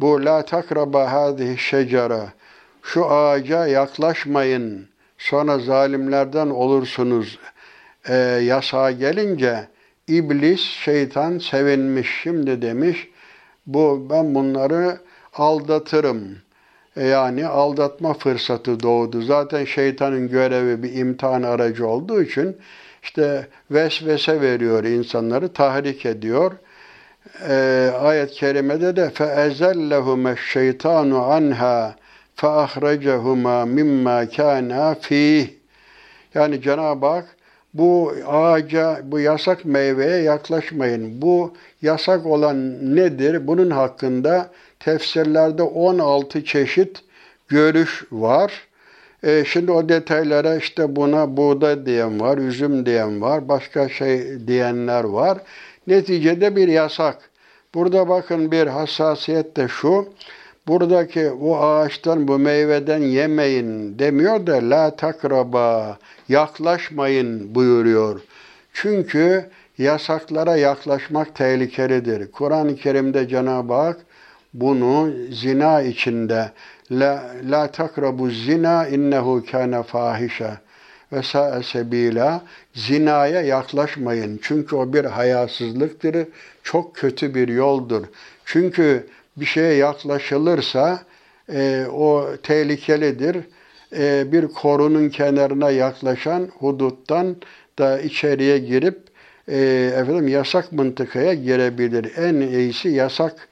[0.00, 2.28] Bu la takraba hadihi şecera
[2.82, 7.38] şu ağaca yaklaşmayın sonra zalimlerden olursunuz
[8.08, 9.68] e, yasağa gelince
[10.08, 12.20] iblis, şeytan sevinmiş.
[12.22, 13.08] Şimdi demiş
[13.66, 14.98] bu ben bunları
[15.34, 16.43] aldatırım.
[16.95, 19.21] E, yani aldatma fırsatı doğdu.
[19.21, 22.57] Zaten şeytanın görevi bir imtihan aracı olduğu için
[23.03, 26.51] işte vesvese veriyor insanları, tahrik ediyor.
[27.49, 31.91] Ee, ayet-i kerimede de فَاَزَلَّهُمَ الشَّيْطَانُ عَنْهَا
[32.37, 35.47] فَاَخْرَجَهُمَا مِمَّا كَانَا ف۪يهِ
[36.33, 37.25] Yani Cenab-ı Hak
[37.73, 41.21] bu ağaca, bu yasak meyveye yaklaşmayın.
[41.21, 43.47] Bu yasak olan nedir?
[43.47, 44.49] Bunun hakkında
[44.84, 47.02] tefsirlerde 16 çeşit
[47.48, 48.52] görüş var.
[49.22, 55.04] E, şimdi o detaylara işte buna buğday diyen var, üzüm diyen var, başka şey diyenler
[55.04, 55.38] var.
[55.86, 57.30] Neticede bir yasak.
[57.74, 60.08] Burada bakın bir hassasiyet de şu.
[60.66, 68.20] Buradaki bu ağaçtan, bu meyveden yemeyin demiyor da la takraba, yaklaşmayın buyuruyor.
[68.72, 69.44] Çünkü
[69.78, 72.32] yasaklara yaklaşmak tehlikelidir.
[72.32, 73.96] Kur'an-ı Kerim'de Cenab-ı Hak
[74.54, 76.50] bunu zina içinde
[76.90, 80.50] la, la takrabu zina innehu kana fahişe
[81.12, 82.42] ve sa'a sebila
[82.74, 84.40] zinaya yaklaşmayın.
[84.42, 86.28] Çünkü o bir hayasızlıktır.
[86.62, 88.04] Çok kötü bir yoldur.
[88.44, 91.02] Çünkü bir şeye yaklaşılırsa
[91.52, 93.36] e, o tehlikelidir.
[93.96, 97.36] E, bir korunun kenarına yaklaşan huduttan
[97.78, 98.98] da içeriye girip
[99.48, 99.56] e,
[99.96, 102.12] efendim yasak mıntıkaya girebilir.
[102.16, 103.48] En iyisi yasak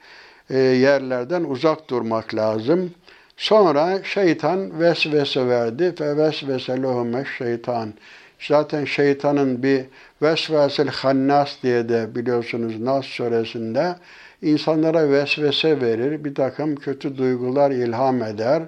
[0.49, 2.91] yerlerden uzak durmak lazım.
[3.37, 5.95] Sonra şeytan vesvese verdi.
[5.97, 7.93] Fe vesvese lehume şeytan.
[8.39, 9.85] Zaten şeytanın bir
[10.21, 13.95] Vesvesil Hannas diye de biliyorsunuz Nas suresinde
[14.41, 18.63] insanlara vesvese verir, bir takım kötü duygular ilham eder.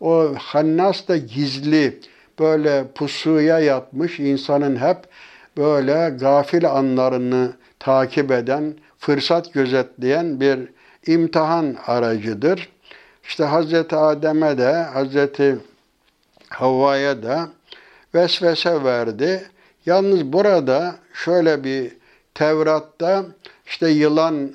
[0.00, 2.00] O Hannas da gizli,
[2.38, 4.96] böyle pusuya yatmış insanın hep
[5.56, 10.58] böyle gafil anlarını takip eden, fırsat gözetleyen bir
[11.06, 12.68] imtihan aracıdır.
[13.24, 15.58] İşte Hazreti Adem'e de, Hazreti
[16.48, 17.48] Havva'ya da
[18.14, 19.50] vesvese verdi.
[19.86, 21.92] Yalnız burada şöyle bir
[22.34, 23.24] Tevrat'ta
[23.66, 24.52] işte yılan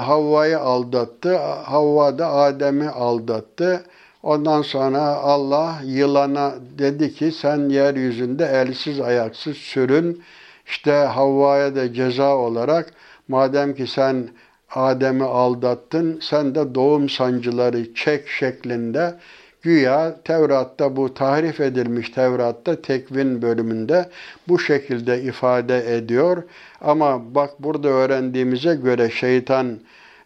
[0.00, 3.84] Havva'yı aldattı, Havva da Adem'i aldattı.
[4.22, 10.22] Ondan sonra Allah yılana dedi ki sen yeryüzünde elsiz ayaksız sürün.
[10.66, 12.92] İşte Havva'ya da ceza olarak
[13.28, 14.28] madem ki sen
[14.74, 19.14] Adem'i aldattın, sen de doğum sancıları çek şeklinde
[19.62, 24.08] güya Tevrat'ta bu tahrif edilmiş Tevrat'ta tekvin bölümünde
[24.48, 26.42] bu şekilde ifade ediyor.
[26.80, 29.78] Ama bak burada öğrendiğimize göre şeytan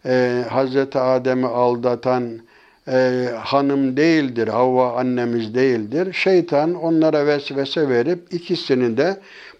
[0.05, 2.39] e, Hazreti Adem'i aldatan
[2.87, 6.13] e, hanım değildir, Havva annemiz değildir.
[6.13, 9.17] Şeytan onlara vesvese verip ikisini de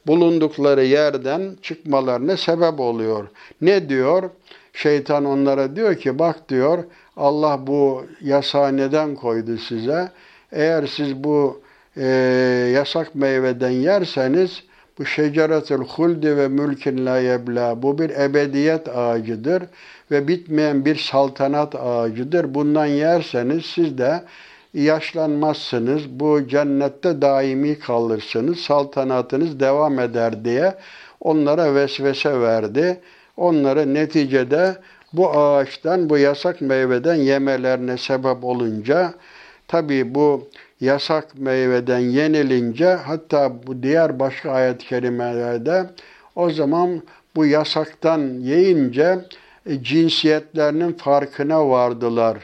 [0.08, 3.28] bulundukları yerden çıkmalarına sebep oluyor.
[3.62, 4.30] Ne diyor?
[4.76, 6.84] Şeytan onlara diyor ki bak diyor
[7.18, 10.12] Allah bu yasağı neden koydu size?
[10.52, 11.62] Eğer siz bu
[11.98, 12.06] e,
[12.74, 14.64] yasak meyveden yerseniz
[15.00, 17.82] bu şeceretül huldi ve mülkin la yebla.
[17.82, 19.64] Bu bir ebediyet ağacıdır
[20.12, 22.54] ve bitmeyen bir saltanat ağacıdır.
[22.54, 24.24] Bundan yerseniz siz de
[24.74, 26.10] yaşlanmazsınız.
[26.10, 28.60] Bu cennette daimi kalırsınız.
[28.60, 30.76] Saltanatınız devam eder diye
[31.22, 33.02] onlara vesvese verdi.
[33.38, 34.76] Onları neticede
[35.14, 39.14] bu ağaçtan, bu yasak meyveden yemelerine sebep olunca
[39.68, 40.48] tabi bu
[40.82, 45.90] yasak meyveden yenilince hatta bu diğer başka ayet-i kerimelerde
[46.36, 47.02] o zaman
[47.36, 49.20] bu yasaktan yiyince
[49.66, 52.38] e, cinsiyetlerinin farkına vardılar.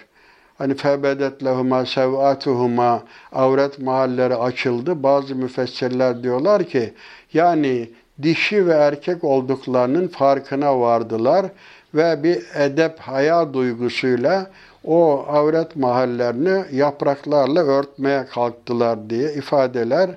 [0.57, 5.03] Hani febedet lehuma sevatuhuma avret mahalleri açıldı.
[5.03, 6.93] Bazı müfessirler diyorlar ki
[7.33, 7.89] yani
[8.23, 11.45] dişi ve erkek olduklarının farkına vardılar
[11.93, 14.51] ve bir edep haya duygusuyla
[14.83, 20.09] o avret mahallerini yapraklarla örtmeye kalktılar diye ifadeler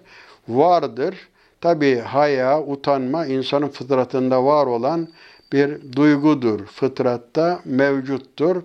[0.49, 1.15] vardır.
[1.61, 5.09] Tabi haya, utanma insanın fıtratında var olan
[5.53, 6.67] bir duygudur.
[6.67, 8.63] Fıtratta mevcuttur.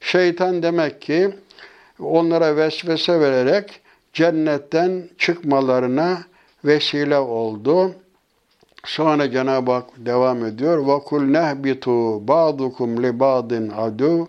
[0.00, 1.30] Şeytan demek ki
[1.98, 3.80] onlara vesvese vererek
[4.12, 6.18] cennetten çıkmalarına
[6.64, 7.94] vesile oldu.
[8.86, 10.78] Sonra Cenab-ı Hak devam ediyor.
[10.78, 14.28] Vakul nehbitu ba'dukum li ba'din adu.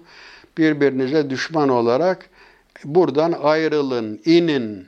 [0.58, 2.30] Birbirinize düşman olarak
[2.84, 4.88] buradan ayrılın, inin.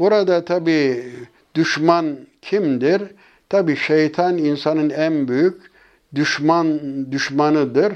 [0.00, 1.04] Burada tabi
[1.54, 3.02] düşman kimdir?
[3.48, 5.70] Tabi şeytan insanın en büyük
[6.14, 6.80] düşman
[7.12, 7.92] düşmanıdır.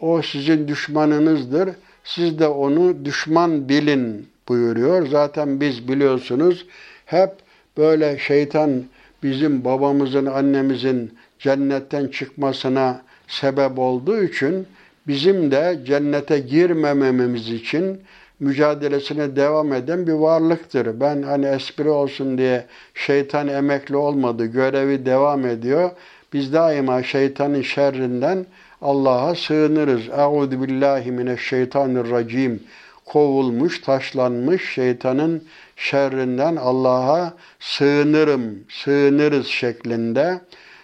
[0.00, 1.70] O sizin düşmanınızdır.
[2.04, 5.06] Siz de onu düşman bilin buyuruyor.
[5.06, 6.66] Zaten biz biliyorsunuz
[7.06, 7.30] hep
[7.76, 8.84] böyle şeytan
[9.22, 14.66] bizim babamızın, annemizin cennetten çıkmasına sebep olduğu için
[15.06, 18.00] bizim de cennete girmememiz için
[18.40, 21.00] mücadelesine devam eden bir varlıktır.
[21.00, 25.90] Ben hani espri olsun diye şeytan emekli olmadı, görevi devam ediyor.
[26.32, 28.46] Biz daima şeytanın şerrinden
[28.82, 30.08] Allah'a sığınırız.
[30.08, 32.62] Euzu billahi mineşşeytanirracim.
[33.04, 35.42] Kovulmuş, taşlanmış şeytanın
[35.78, 40.40] şerrinden Allah'a sığınırım, sığınırız şeklinde.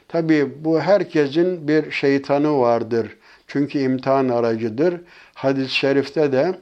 [0.09, 3.17] Tabi bu herkesin bir şeytanı vardır.
[3.47, 5.01] Çünkü imtihan aracıdır.
[5.35, 6.55] Hadis-i şerifte de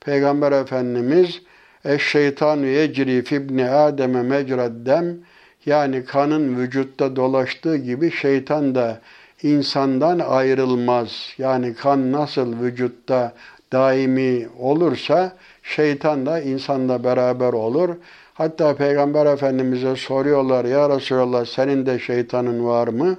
[0.00, 1.40] Peygamber Efendimiz
[1.84, 5.18] Eşşeytanu yecri fibni Adem'e mecraddem
[5.66, 9.00] yani kanın vücutta dolaştığı gibi şeytan da
[9.42, 11.34] insandan ayrılmaz.
[11.38, 13.34] Yani kan nasıl vücutta
[13.72, 15.36] daimi olursa
[15.70, 17.96] şeytan da insanla beraber olur.
[18.34, 23.16] Hatta Peygamber Efendimiz'e soruyorlar ya Resulallah senin de şeytanın var mı?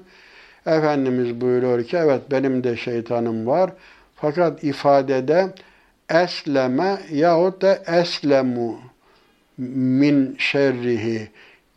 [0.65, 3.71] Efendimiz buyuruyor ki evet benim de şeytanım var.
[4.15, 5.47] Fakat ifadede
[6.09, 8.79] esleme yahut da eslemu
[9.57, 11.29] min şerrihi.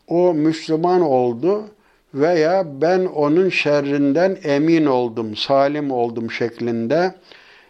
[0.07, 1.63] O Müslüman oldu
[2.13, 7.15] veya ben onun şerrinden emin oldum, salim oldum şeklinde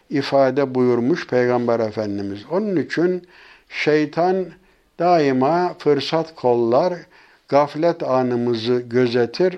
[0.09, 2.39] ifade buyurmuş Peygamber Efendimiz.
[2.51, 3.27] Onun için
[3.69, 4.45] şeytan
[4.99, 6.93] daima fırsat kollar,
[7.49, 9.57] gaflet anımızı gözetir.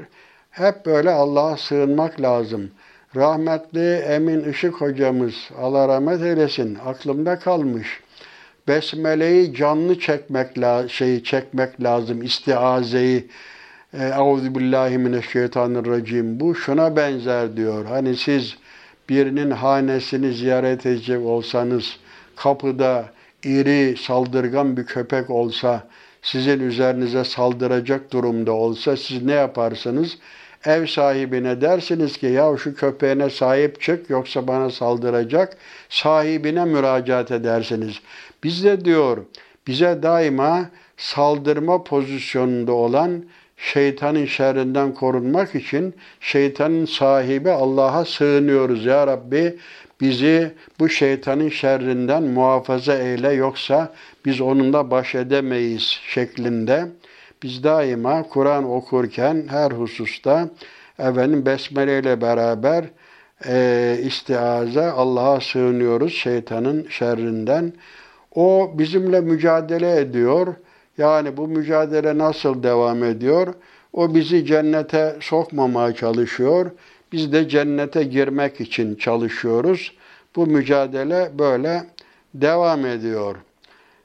[0.52, 2.72] Hep böyle Allah'a sığınmak lazım.
[3.16, 8.02] Rahmetli Emin Işık hocamız, Allah rahmet eylesin, aklımda kalmış.
[8.68, 10.48] Besmele'yi canlı çekmek,
[10.90, 13.28] şeyi çekmek lazım, istiazeyi.
[13.94, 16.40] e, Euzu billahi mineşşeytanirracim.
[16.40, 17.86] Bu şuna benzer diyor.
[17.86, 18.58] Hani siz
[19.10, 21.98] birinin hanesini ziyaret edecek olsanız
[22.36, 23.06] kapıda
[23.44, 25.88] iri saldırgan bir köpek olsa
[26.22, 30.18] sizin üzerinize saldıracak durumda olsa siz ne yaparsınız?
[30.66, 35.58] Ev sahibine dersiniz ki ya şu köpeğine sahip çık yoksa bana saldıracak.
[35.90, 38.00] Sahibine müracaat edersiniz.
[38.44, 39.18] Biz de diyor
[39.68, 43.24] bize daima saldırma pozisyonunda olan
[43.58, 48.86] şeytanın şerrinden korunmak için şeytanın sahibi Allah'a sığınıyoruz.
[48.86, 49.58] Ya Rabbi
[50.02, 53.94] bizi bu şeytanın şerrinden muhafaza eyle yoksa
[54.26, 56.88] biz onunla baş edemeyiz şeklinde.
[57.44, 60.50] Biz daima Kur'an okurken her hususta
[61.00, 62.86] efendim besmele ile beraber
[63.46, 67.74] e, istiaze Allah'a sığınıyoruz şeytanın şerrinden.
[68.36, 70.56] O bizimle mücadele ediyor.
[70.98, 73.54] Yani bu mücadele nasıl devam ediyor?
[73.94, 76.72] O bizi cennete sokmamaya çalışıyor.
[77.12, 79.92] Biz de cennete girmek için çalışıyoruz.
[80.36, 81.84] Bu mücadele böyle
[82.34, 83.36] devam ediyor.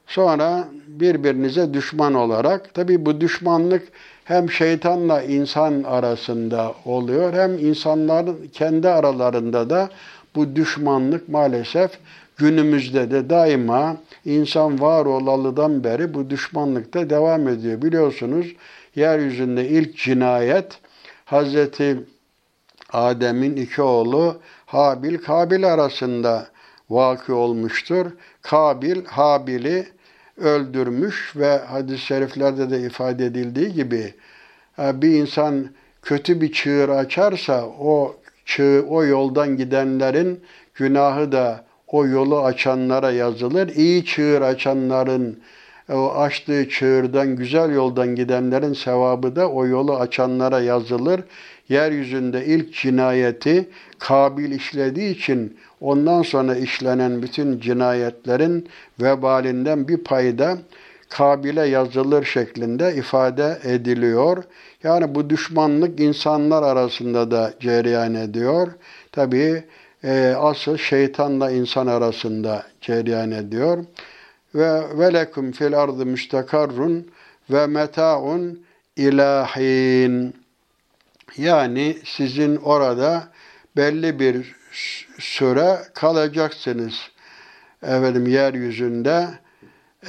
[0.07, 3.87] Sonra birbirinize düşman olarak, tabi bu düşmanlık
[4.23, 9.89] hem şeytanla insan arasında oluyor, hem insanların kendi aralarında da
[10.35, 11.91] bu düşmanlık maalesef
[12.37, 17.81] günümüzde de daima insan var olalıdan beri bu düşmanlıkta devam ediyor.
[17.81, 18.55] Biliyorsunuz
[18.95, 20.79] yeryüzünde ilk cinayet
[21.25, 21.99] Hazreti
[22.93, 26.47] Adem'in iki oğlu Habil Kabil arasında
[26.89, 28.11] vakı olmuştur.
[28.41, 29.87] Kabil Habil'i
[30.37, 34.13] öldürmüş ve hadis-i şeriflerde de ifade edildiği gibi
[34.79, 35.69] e, bir insan
[36.01, 38.15] kötü bir çığır açarsa o
[38.45, 40.39] çığ, o yoldan gidenlerin
[40.75, 43.69] günahı da o yolu açanlara yazılır.
[43.75, 45.39] İyi çığır açanların
[45.89, 51.21] o açtığı çığırdan, güzel yoldan gidenlerin sevabı da o yolu açanlara yazılır.
[51.69, 53.69] Yeryüzünde ilk cinayeti
[53.99, 58.67] Kabil işlediği için ondan sonra işlenen bütün cinayetlerin
[59.01, 60.57] vebalinden bir payda
[61.13, 64.43] Kabil'e yazılır şeklinde ifade ediliyor.
[64.83, 68.67] Yani bu düşmanlık insanlar arasında da cereyan ediyor.
[69.11, 69.63] Tabii
[70.03, 73.85] e, asıl şeytanla insan arasında cereyan ediyor.
[74.55, 77.11] Ve velekum fil ardı müstakarrun
[77.49, 78.63] ve metaun
[78.95, 80.35] ilahin.
[81.37, 83.27] Yani sizin orada
[83.77, 84.55] belli bir
[85.19, 86.93] süre kalacaksınız.
[87.83, 89.27] Efendim yeryüzünde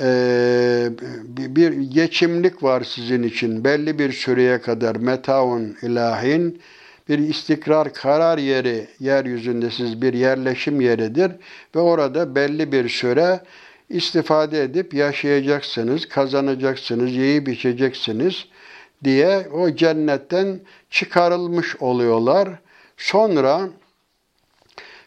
[0.00, 0.88] e,
[1.28, 3.64] bir geçimlik var sizin için.
[3.64, 6.62] Belli bir süreye kadar metaun ilahin
[7.08, 11.32] bir istikrar karar yeri yeryüzünde siz bir yerleşim yeridir
[11.76, 13.40] ve orada belli bir süre
[13.88, 18.46] istifade edip yaşayacaksınız, kazanacaksınız, yiyip içeceksiniz
[19.04, 22.48] diye o cennetten çıkarılmış oluyorlar.
[22.96, 23.60] Sonra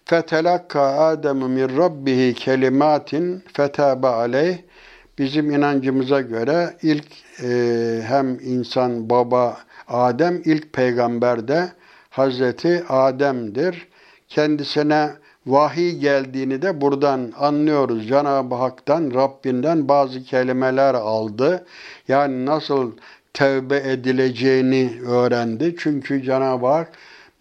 [0.06, 4.58] fetelakka Adem min rabbihi kelimatin fetabe aleyh
[5.18, 7.08] bizim inancımıza göre ilk
[7.44, 7.50] e,
[8.08, 9.58] hem insan baba
[9.88, 11.72] Adem ilk peygamber de
[12.10, 13.88] Hazreti Adem'dir.
[14.28, 15.10] Kendisine
[15.46, 18.08] vahiy geldiğini de buradan anlıyoruz.
[18.08, 21.66] Cenab-ı Hak'tan, Rabbinden bazı kelimeler aldı.
[22.08, 22.92] Yani nasıl
[23.34, 25.76] tevbe edileceğini öğrendi.
[25.80, 26.92] Çünkü Cenab-ı Hak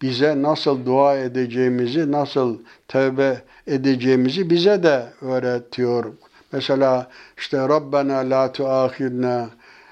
[0.01, 2.57] bize nasıl dua edeceğimizi, nasıl
[2.87, 6.13] tevbe edeceğimizi bize de öğretiyor.
[6.51, 9.49] Mesela işte Rabbena la tuahidna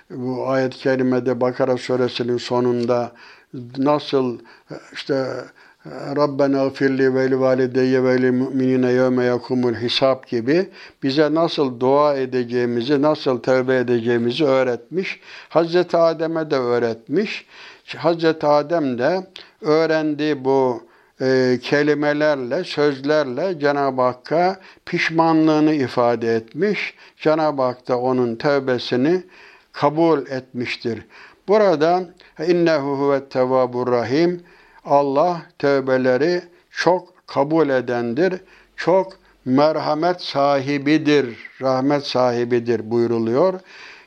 [0.10, 3.12] bu ayet-i kerimede Bakara suresinin sonunda
[3.78, 4.40] nasıl
[4.94, 5.28] işte
[5.92, 10.70] Rabbena gfirli ve li valideyye ve li müminine yevme yakumul hisab gibi
[11.04, 15.20] bize nasıl dua edeceğimizi, nasıl tövbe edeceğimizi öğretmiş.
[15.50, 17.46] Hazreti Adem'e de öğretmiş.
[17.98, 19.28] Hazreti Adem de
[19.62, 20.84] öğrendiği bu
[21.22, 26.94] e, kelimelerle, sözlerle Cenab-ı Hakk'a pişmanlığını ifade etmiş.
[27.18, 29.24] Cenab-ı Hak da onun tövbesini
[29.74, 31.06] kabul etmiştir.
[31.48, 32.04] Burada
[32.48, 34.44] innehu huvet tevvabur rahim
[34.86, 36.42] Allah tövbeleri
[36.72, 38.34] çok kabul edendir.
[38.76, 39.14] Çok
[39.46, 43.60] merhamet sahibidir, rahmet sahibidir buyruluyor.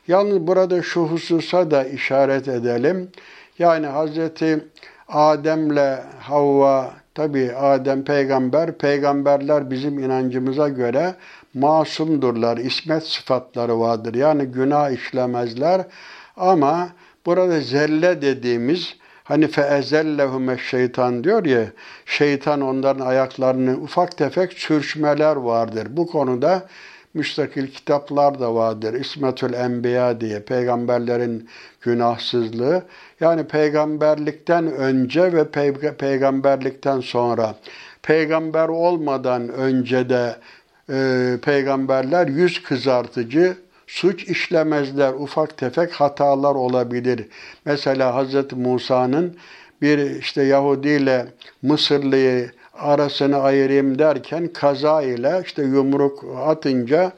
[0.09, 3.11] Yalnız burada şu hususa da işaret edelim.
[3.59, 4.65] Yani Hazreti
[5.09, 11.15] Adem'le Havva, tabi Adem peygamber, peygamberler bizim inancımıza göre
[11.55, 14.15] masumdurlar, ismet sıfatları vardır.
[14.15, 15.87] Yani günah işlemezler
[16.37, 16.89] ama
[17.27, 18.99] burada zelle dediğimiz
[19.29, 21.65] Hani feezellehume şeytan diyor ya,
[22.07, 25.89] şeytan onların ayaklarını ufak tefek sürçmeler vardır.
[25.91, 26.67] Bu konuda
[27.19, 28.95] müstakil kitaplar da vardır.
[28.95, 31.49] İsmetül Enbiya diye peygamberlerin
[31.81, 32.83] günahsızlığı.
[33.21, 35.45] Yani peygamberlikten önce ve
[35.99, 37.55] peygamberlikten sonra.
[38.03, 40.37] Peygamber olmadan önce de
[40.91, 43.57] e, peygamberler yüz kızartıcı
[43.87, 45.13] suç işlemezler.
[45.13, 47.29] Ufak tefek hatalar olabilir.
[47.65, 48.53] Mesela Hz.
[48.53, 49.37] Musa'nın
[49.83, 51.27] bir işte Yahudi ile
[51.63, 57.13] Mısırlıyı arasını ayırayım derken kaza ile işte yumruk atınca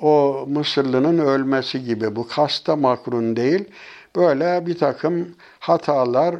[0.00, 2.16] o Mısırlının ölmesi gibi.
[2.16, 3.64] Bu kasta makrun değil.
[4.16, 5.28] Böyle bir takım
[5.60, 6.34] hatalar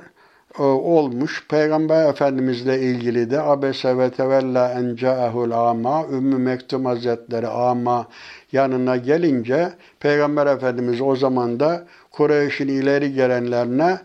[0.58, 1.46] e, olmuş.
[1.48, 8.08] Peygamber Efendimizle ilgili de abese ve tevella en ca'ehul ama Ümmü Mektum Hazretleri ama
[8.52, 13.98] yanına gelince Peygamber Efendimiz o zaman da Kureyş'in ileri gelenlerine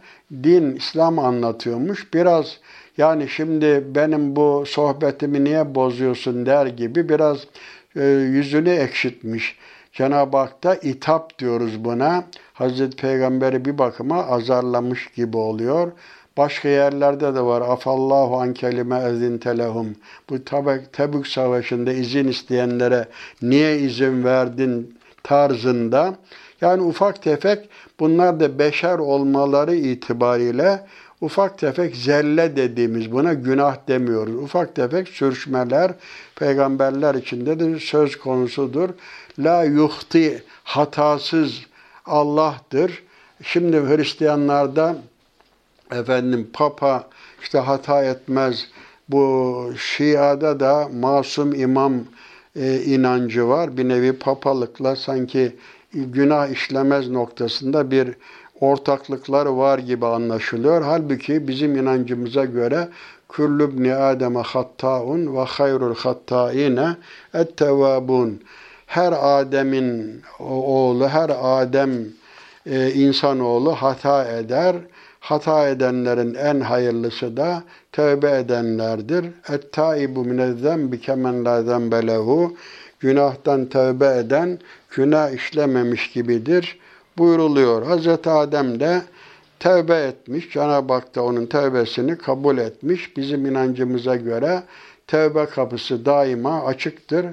[0.44, 2.14] din, İslam anlatıyormuş.
[2.14, 2.58] Biraz
[2.98, 7.38] yani şimdi benim bu sohbetimi niye bozuyorsun der gibi biraz
[7.96, 9.58] e, yüzünü ekşitmiş.
[9.94, 12.24] Cenab-ı Hak da itap diyoruz buna.
[12.54, 15.92] Hazreti Peygamber'i bir bakıma azarlamış gibi oluyor.
[16.38, 17.62] Başka yerlerde de var.
[17.62, 19.96] Afallahu an kelime ezintelehum.
[20.30, 20.44] Bu
[20.94, 23.08] Tebük Savaşı'nda izin isteyenlere
[23.42, 26.16] niye izin verdin tarzında.
[26.62, 27.70] Yani ufak tefek
[28.00, 30.86] bunlar da beşer olmaları itibariyle
[31.22, 34.36] ufak tefek zelle dediğimiz buna günah demiyoruz.
[34.36, 35.92] Ufak tefek sürüşmeler
[36.36, 38.90] peygamberler içinde de söz konusudur.
[39.40, 41.62] La yuhti hatasız
[42.06, 43.04] Allah'tır.
[43.44, 44.96] Şimdi Hristiyanlarda
[45.92, 47.10] efendim Papa
[47.42, 48.68] işte hata etmez.
[49.10, 51.94] Bu Şia'da da masum imam
[52.56, 53.78] e, inancı var.
[53.78, 55.56] Bir nevi papalıkla sanki
[55.94, 58.16] günah işlemez noktasında bir
[58.62, 60.82] ortaklıklar var gibi anlaşılıyor.
[60.82, 62.88] Halbuki bizim inancımıza göre
[63.30, 66.96] küllübni ademe hattaun ve hayrul hattaine
[67.34, 68.42] ettevabun.
[68.86, 71.92] Her Adem'in oğlu, her Adem
[72.66, 74.76] e, insanoğlu hata eder.
[75.20, 79.26] Hata edenlerin en hayırlısı da tövbe edenlerdir.
[79.50, 82.56] Et-taibu minezzembi kemen la zembelehu.
[83.00, 84.60] Günahtan tövbe eden
[84.96, 86.80] günah işlememiş gibidir
[87.18, 87.84] buyuruluyor.
[87.84, 89.02] Hazreti Adem de
[89.60, 90.50] tövbe etmiş.
[90.50, 93.18] Cenab-ı Hak da onun tövbesini kabul etmiş.
[93.18, 94.64] Bizim inancımıza göre
[95.08, 97.26] tövbe kapısı daima açıktır.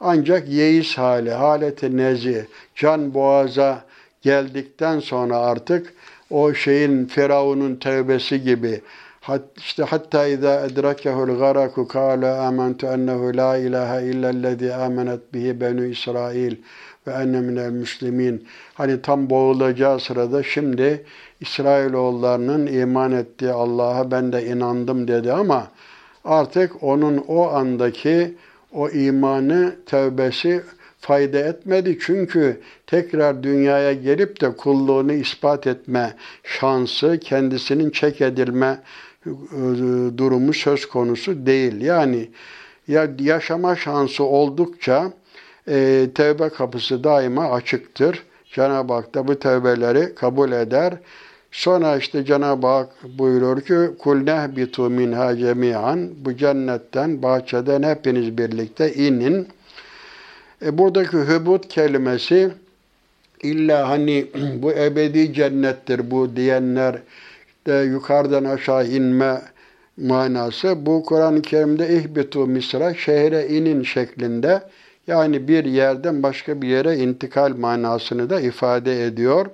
[0.00, 3.84] Ancak yeis hali, haleti nezi, can boğaza
[4.22, 5.94] geldikten sonra artık
[6.30, 8.80] o şeyin Firavun'un tövbesi gibi
[9.20, 15.84] Hat, işte hatta izâ edrakehul garaku kâle âmentu ennehu la ilahe illellezî âmenet bihi benu
[15.84, 16.56] İsrail
[17.06, 18.46] ve enne minel müslimin.
[18.74, 21.04] Hani tam boğulacağı sırada şimdi
[21.40, 25.68] İsrailoğullarının iman ettiği Allah'a ben de inandım dedi ama
[26.24, 28.34] artık onun o andaki
[28.72, 30.62] o imanı, tevbesi
[31.00, 31.98] fayda etmedi.
[32.00, 38.78] Çünkü tekrar dünyaya gelip de kulluğunu ispat etme şansı, kendisinin çek edilme
[39.26, 39.30] e,
[40.18, 41.80] durumu söz konusu değil.
[41.80, 42.28] Yani
[42.88, 45.12] ya yaşama şansı oldukça
[45.68, 48.22] e, tevbe kapısı daima açıktır.
[48.52, 50.94] Cenab-ı Hak da bu tevbeleri kabul eder.
[51.52, 52.88] Sonra işte Cenab-ı Hak
[53.18, 59.48] buyuruyor ki kul nehbitu minha cemiyan bu cennetten bahçeden hepiniz birlikte inin.
[60.64, 62.50] E, buradaki hübut kelimesi
[63.42, 64.26] illa hani
[64.62, 66.98] bu ebedi cennettir bu diyenler
[67.66, 69.42] de yukarıdan aşağı inme
[69.96, 70.86] manası.
[70.86, 74.62] Bu Kur'an-ı Kerim'de ihbitu misra şehre inin şeklinde
[75.06, 79.46] yani bir yerden başka bir yere intikal manasını da ifade ediyor.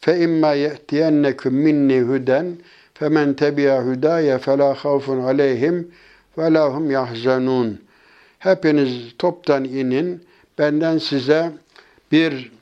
[0.00, 2.56] Fe imma ye'tiyennekum minni huden
[2.94, 5.90] femen tebi'a hudaya fela havfun aleyhim
[6.38, 7.80] ve lahum yahzanun.
[8.38, 10.24] Hepiniz toptan inin.
[10.58, 11.52] Benden size
[12.12, 12.52] bir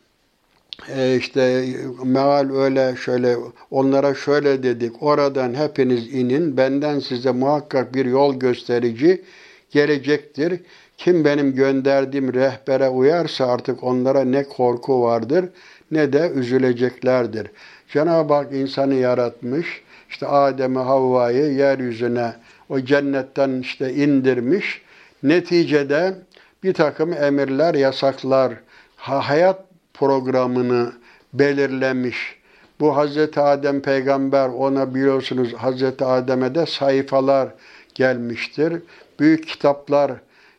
[0.88, 1.68] e, işte
[2.04, 3.36] meal öyle şöyle
[3.70, 5.02] onlara şöyle dedik.
[5.02, 6.56] Oradan hepiniz inin.
[6.56, 9.22] Benden size muhakkak bir yol gösterici
[9.70, 10.60] gelecektir.
[10.98, 15.44] Kim benim gönderdiğim rehbere uyarsa artık onlara ne korku vardır
[15.90, 17.50] ne de üzüleceklerdir.
[17.88, 22.32] Cenab-ı Hak insanı yaratmış, işte Adem'i, Havva'yı yeryüzüne
[22.68, 24.82] o cennetten işte indirmiş.
[25.22, 26.14] Neticede
[26.62, 28.52] bir takım emirler, yasaklar,
[28.96, 30.92] hayat programını
[31.32, 32.38] belirlemiş.
[32.80, 37.48] Bu Hazreti Adem peygamber ona biliyorsunuz Hazreti Adem'e de sayfalar
[37.94, 38.82] gelmiştir.
[39.20, 40.12] Büyük kitaplar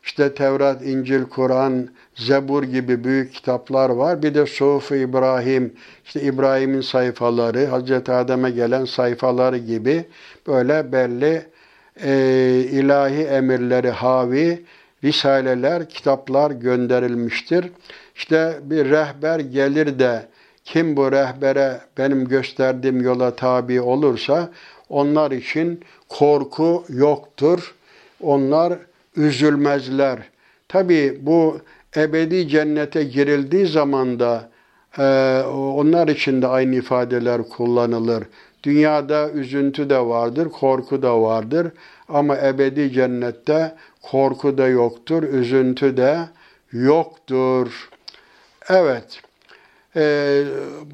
[0.04, 4.22] işte Tevrat, İncil, Kur'an, Zebur gibi büyük kitaplar var.
[4.22, 5.74] Bir de Suhuf İbrahim,
[6.04, 10.04] işte İbrahim'in sayfaları, Hazreti Adem'e gelen sayfaları gibi
[10.46, 11.46] böyle belli
[12.04, 12.12] e,
[12.70, 14.64] ilahi emirleri havi
[15.04, 17.70] risaleler, kitaplar gönderilmiştir.
[18.14, 20.26] İşte bir rehber gelir de
[20.64, 24.50] kim bu rehbere benim gösterdiğim yola tabi olursa
[24.88, 27.74] onlar için korku yoktur.
[28.20, 28.72] Onlar
[29.20, 30.18] üzülmezler.
[30.68, 31.58] Tabi bu
[31.96, 34.50] ebedi cennete girildiği zaman da
[34.98, 35.02] e,
[35.48, 38.24] onlar için de aynı ifadeler kullanılır.
[38.62, 41.68] Dünyada üzüntü de vardır, korku da vardır.
[42.08, 46.18] Ama ebedi cennette korku da yoktur, üzüntü de
[46.72, 47.88] yoktur.
[48.68, 49.20] Evet.
[49.96, 50.44] Ee,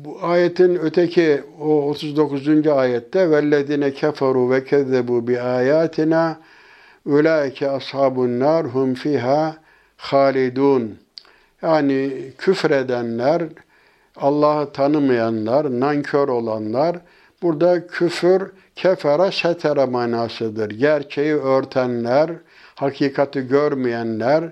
[0.04, 2.66] bu ayetin öteki o 39.
[2.66, 6.40] ayette vellezine keferu ve kezzebu bi ayatina
[7.06, 9.56] ulaike ashabun nar hum fiha
[9.96, 10.98] halidun.
[11.62, 13.42] Yani küfredenler,
[14.16, 16.96] Allah'ı tanımayanlar, nankör olanlar,
[17.42, 20.70] burada küfür kefere setere manasıdır.
[20.70, 22.30] Gerçeği örtenler,
[22.74, 24.44] hakikati görmeyenler,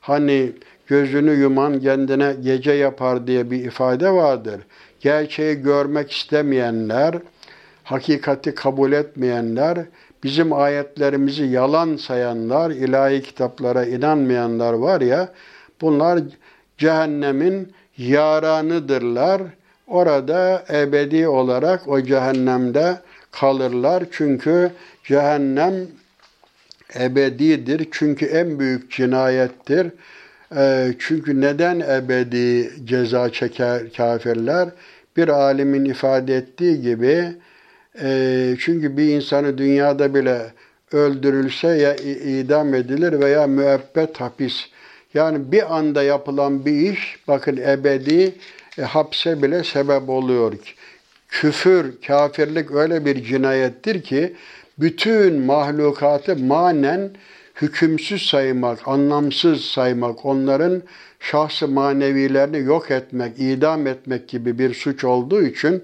[0.00, 0.52] hani
[0.86, 4.60] gözünü yuman kendine gece yapar diye bir ifade vardır.
[5.00, 7.14] Gerçeği görmek istemeyenler,
[7.84, 9.78] hakikati kabul etmeyenler,
[10.22, 15.28] bizim ayetlerimizi yalan sayanlar, ilahi kitaplara inanmayanlar var ya,
[15.80, 16.20] bunlar
[16.78, 19.42] cehennemin yaranıdırlar.
[19.86, 22.96] Orada ebedi olarak o cehennemde
[23.30, 24.04] kalırlar.
[24.10, 24.70] Çünkü
[25.04, 25.74] cehennem
[27.00, 27.88] ebedidir.
[27.90, 29.86] Çünkü en büyük cinayettir.
[30.56, 34.68] Ee, çünkü neden ebedi ceza çeker kafirler?
[35.16, 37.32] Bir alimin ifade ettiği gibi
[38.00, 40.52] e, çünkü bir insanı dünyada bile
[40.92, 44.66] öldürülse ya idam edilir veya müebbet hapis.
[45.14, 48.34] Yani bir anda yapılan bir iş bakın ebedi
[48.78, 50.52] e, hapse bile sebep oluyor.
[51.28, 54.36] Küfür, kafirlik öyle bir cinayettir ki
[54.78, 57.10] bütün mahlukatı manen
[57.62, 60.82] hükümsüz saymak, anlamsız saymak, onların
[61.20, 65.82] şahsı manevilerini yok etmek, idam etmek gibi bir suç olduğu için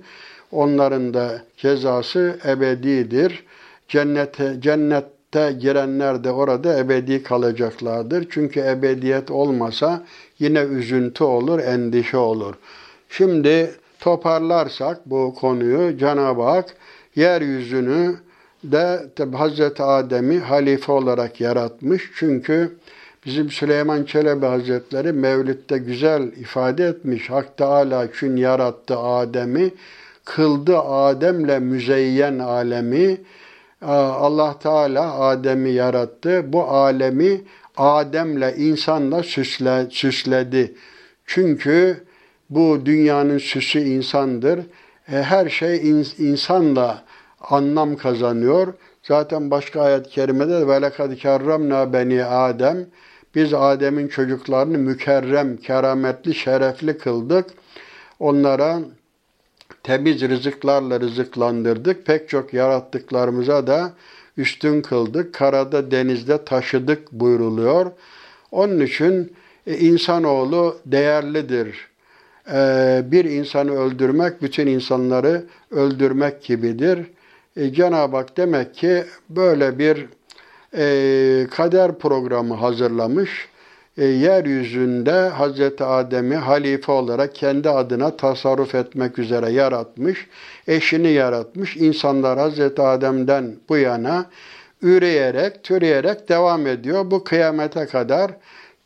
[0.52, 3.44] onların da cezası ebedidir.
[3.88, 8.26] Cennete, cennette girenler de orada ebedi kalacaklardır.
[8.30, 10.04] Çünkü ebediyet olmasa
[10.38, 12.54] yine üzüntü olur, endişe olur.
[13.08, 13.70] Şimdi
[14.00, 16.74] toparlarsak bu konuyu Cenab-ı Hak
[17.16, 18.16] yeryüzünü
[18.64, 22.10] de tabi Hazreti Adem'i halife olarak yaratmış.
[22.14, 22.76] Çünkü
[23.26, 27.30] bizim Süleyman Çelebi Hazretleri Mevlid'de güzel ifade etmiş.
[27.30, 29.70] Hak Teala için yarattı Adem'i,
[30.28, 33.20] kıldı Adem'le müzeyyen alemi.
[33.82, 36.52] Allah Teala Adem'i yarattı.
[36.52, 37.40] Bu alemi
[37.76, 40.74] Adem'le insanla süsle, süsledi.
[41.26, 42.04] Çünkü
[42.50, 44.58] bu dünyanın süsü insandır.
[45.12, 47.02] E, her şey insanla
[47.40, 48.74] anlam kazanıyor.
[49.02, 52.86] Zaten başka ayet-i kerimede ve lekad kerremna beni Adem
[53.34, 57.46] biz Adem'in çocuklarını mükerrem, kerametli, şerefli kıldık.
[58.20, 58.78] Onlara
[59.82, 62.06] temiz rızıklarla rızıklandırdık.
[62.06, 63.92] Pek çok yarattıklarımıza da
[64.36, 65.34] üstün kıldık.
[65.34, 67.90] Karada, denizde taşıdık buyruluyor.
[68.50, 69.32] Onun için
[69.66, 71.88] e, insanoğlu değerlidir.
[72.52, 76.98] E, bir insanı öldürmek bütün insanları öldürmek gibidir.
[77.56, 80.06] E, Cenab-ı Hak demek ki böyle bir
[80.76, 83.48] e, kader programı hazırlamış.
[83.98, 90.26] E, yeryüzünde Hazreti Adem'i halife olarak kendi adına tasarruf etmek üzere yaratmış.
[90.68, 91.76] Eşini yaratmış.
[91.76, 94.26] İnsanlar Hazreti Adem'den bu yana
[94.82, 97.10] üreyerek, türeyerek devam ediyor.
[97.10, 98.30] Bu kıyamete kadar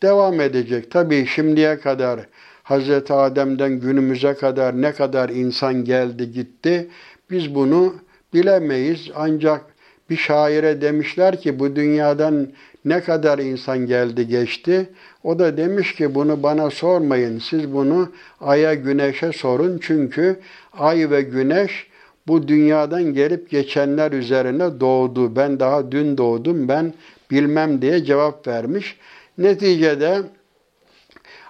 [0.03, 0.91] devam edecek.
[0.91, 2.21] Tabii şimdiye kadar
[2.63, 6.89] Hazreti Adem'den günümüze kadar ne kadar insan geldi gitti.
[7.31, 7.95] Biz bunu
[8.35, 9.11] bilemeyiz.
[9.15, 9.65] Ancak
[10.11, 12.49] bir şaire demişler ki bu dünyadan
[12.85, 14.91] ne kadar insan geldi geçti.
[15.25, 17.39] O da demiş ki bunu bana sormayın.
[17.39, 19.79] Siz bunu aya güneşe sorun.
[19.83, 20.41] Çünkü
[20.73, 21.87] ay ve güneş
[22.27, 25.37] bu dünyadan gelip geçenler üzerine doğdu.
[25.37, 26.69] Ben daha dün doğdum.
[26.69, 26.93] Ben
[27.31, 28.97] bilmem diye cevap vermiş.
[29.39, 30.23] Neticede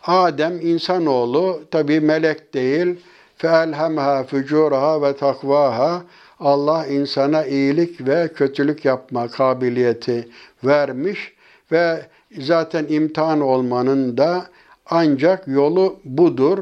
[0.06, 2.96] Adem insanoğlu tabi melek değil.
[3.38, 6.00] فَاَلْهَمْهَا فُجُورَهَا وَتَقْوَاهَا
[6.40, 10.28] Allah insana iyilik ve kötülük yapma kabiliyeti
[10.64, 11.32] vermiş
[11.72, 12.06] ve
[12.38, 14.46] zaten imtihan olmanın da
[14.86, 16.58] ancak yolu budur.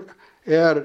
[0.46, 0.78] Eğer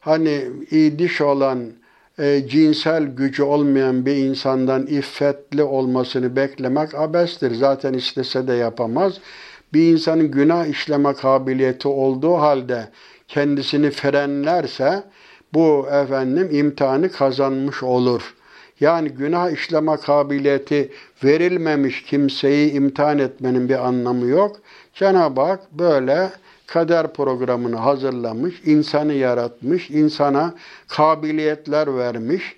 [0.00, 1.72] hani iyi diş olan
[2.18, 7.54] e, cinsel gücü olmayan bir insandan iffetli olmasını beklemek abestir.
[7.54, 9.20] Zaten istese de yapamaz.
[9.72, 12.88] Bir insanın günah işleme kabiliyeti olduğu halde
[13.28, 15.04] kendisini frenlerse
[15.54, 18.34] bu efendim imtihanı kazanmış olur.
[18.82, 20.92] Yani günah işleme kabiliyeti
[21.24, 24.56] verilmemiş kimseyi imtihan etmenin bir anlamı yok.
[24.94, 26.30] Cenab-ı Hak böyle
[26.66, 30.54] kader programını hazırlamış, insanı yaratmış, insana
[30.88, 32.56] kabiliyetler vermiş.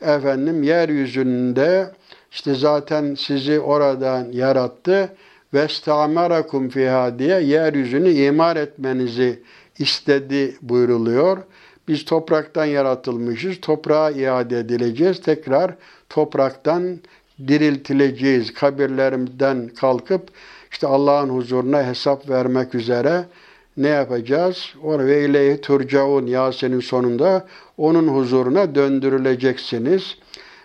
[0.00, 1.90] Efendim yeryüzünde
[2.30, 5.16] işte zaten sizi oradan yarattı.
[5.54, 9.42] Vestamerakum fiha diye yeryüzünü imar etmenizi
[9.78, 11.38] istedi buyruluyor.
[11.88, 13.60] Biz topraktan yaratılmışız.
[13.60, 15.20] Toprağa iade edileceğiz.
[15.20, 15.74] Tekrar
[16.08, 16.98] topraktan
[17.48, 18.54] diriltileceğiz.
[18.54, 20.30] Kabirlerimizden kalkıp
[20.70, 23.24] işte Allah'ın huzuruna hesap vermek üzere
[23.76, 24.74] ne yapacağız?
[24.84, 30.18] Ve ileyhi turcaun Yasin'in sonunda onun huzuruna döndürüleceksiniz.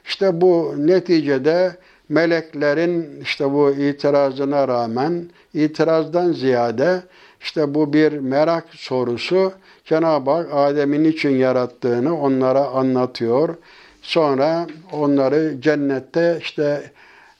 [0.05, 1.75] İşte bu neticede
[2.09, 7.01] meleklerin işte bu itirazına rağmen itirazdan ziyade
[7.41, 9.53] işte bu bir merak sorusu
[9.91, 13.55] Cenab-ı Hak Adem'in için yarattığını onlara anlatıyor.
[14.01, 16.91] Sonra onları cennette işte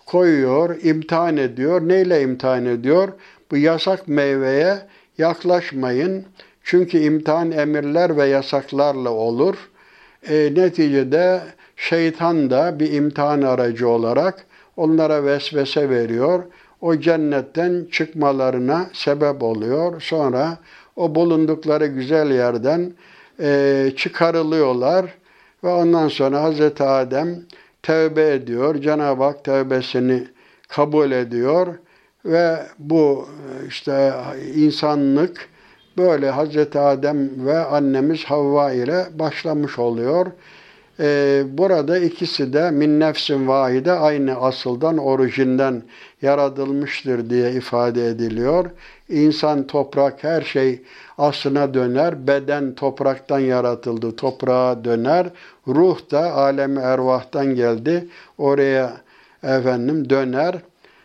[0.06, 1.82] koyuyor, imtihan ediyor.
[1.82, 3.10] Neyle imtihan ediyor?
[3.52, 4.78] Bu yasak meyveye
[5.18, 6.26] yaklaşmayın.
[6.64, 9.56] Çünkü imtihan emirler ve yasaklarla olur.
[10.30, 11.42] E, neticede
[11.76, 14.46] şeytan da bir imtihan aracı olarak
[14.78, 16.44] onlara vesvese veriyor.
[16.82, 20.02] O cennetten çıkmalarına sebep oluyor.
[20.02, 20.58] Sonra
[20.96, 22.94] o bulundukları güzel yerden
[23.40, 25.06] e, çıkarılıyorlar
[25.64, 27.46] ve ondan sonra Hazreti Adem
[27.84, 28.82] tevbe ediyor.
[28.82, 30.28] Cenab-ı Hak tevbesini
[30.68, 31.68] kabul ediyor
[32.26, 33.30] ve bu
[33.68, 34.14] işte
[34.56, 35.50] insanlık
[35.98, 40.26] böyle Hazreti Adem ve annemiz Havva ile başlamış oluyor.
[41.02, 45.84] Ee, burada ikisi de min nefsin vahide aynı asıldan, orijinden
[46.22, 48.66] yaratılmıştır diye ifade ediliyor.
[49.10, 50.82] İnsan, toprak, her şey
[51.18, 52.28] aslına döner.
[52.28, 55.28] Beden topraktan yaratıldı, toprağa döner.
[55.68, 58.08] Ruh da alemi ervahtan geldi.
[58.38, 58.94] Oraya
[59.44, 60.56] efendim döner.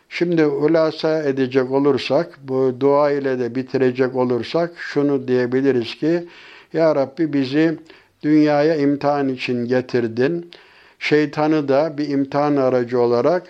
[0.08, 6.26] Şimdi hulasa edecek olursak, bu dua ile de bitirecek olursak şunu diyebiliriz ki,
[6.72, 7.78] Ya Rabbi bizi
[8.26, 10.50] dünyaya imtihan için getirdin.
[10.98, 13.42] Şeytanı da bir imtihan aracı olarak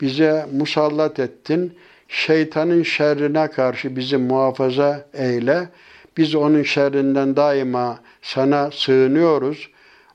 [0.00, 1.72] bize musallat ettin.
[2.08, 5.68] Şeytanın şerrine karşı bizi muhafaza eyle.
[6.16, 9.70] Biz onun şerrinden daima sana sığınıyoruz.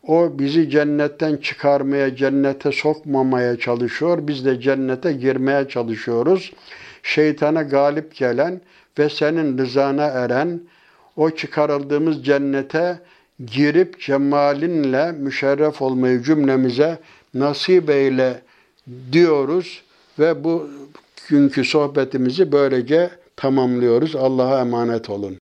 [0.07, 4.18] O bizi cennetten çıkarmaya, cennete sokmamaya çalışıyor.
[4.22, 6.53] Biz de cennete girmeye çalışıyoruz.
[7.03, 8.61] Şeytana galip gelen
[8.99, 10.61] ve senin rızana eren,
[11.15, 12.99] o çıkarıldığımız cennete
[13.45, 16.99] girip cemalinle müşerref olmayı cümlemize
[17.33, 18.41] nasip eyle
[19.11, 19.83] diyoruz
[20.19, 20.69] ve bu
[21.29, 24.15] günkü sohbetimizi böylece tamamlıyoruz.
[24.15, 25.38] Allah'a emanet olun.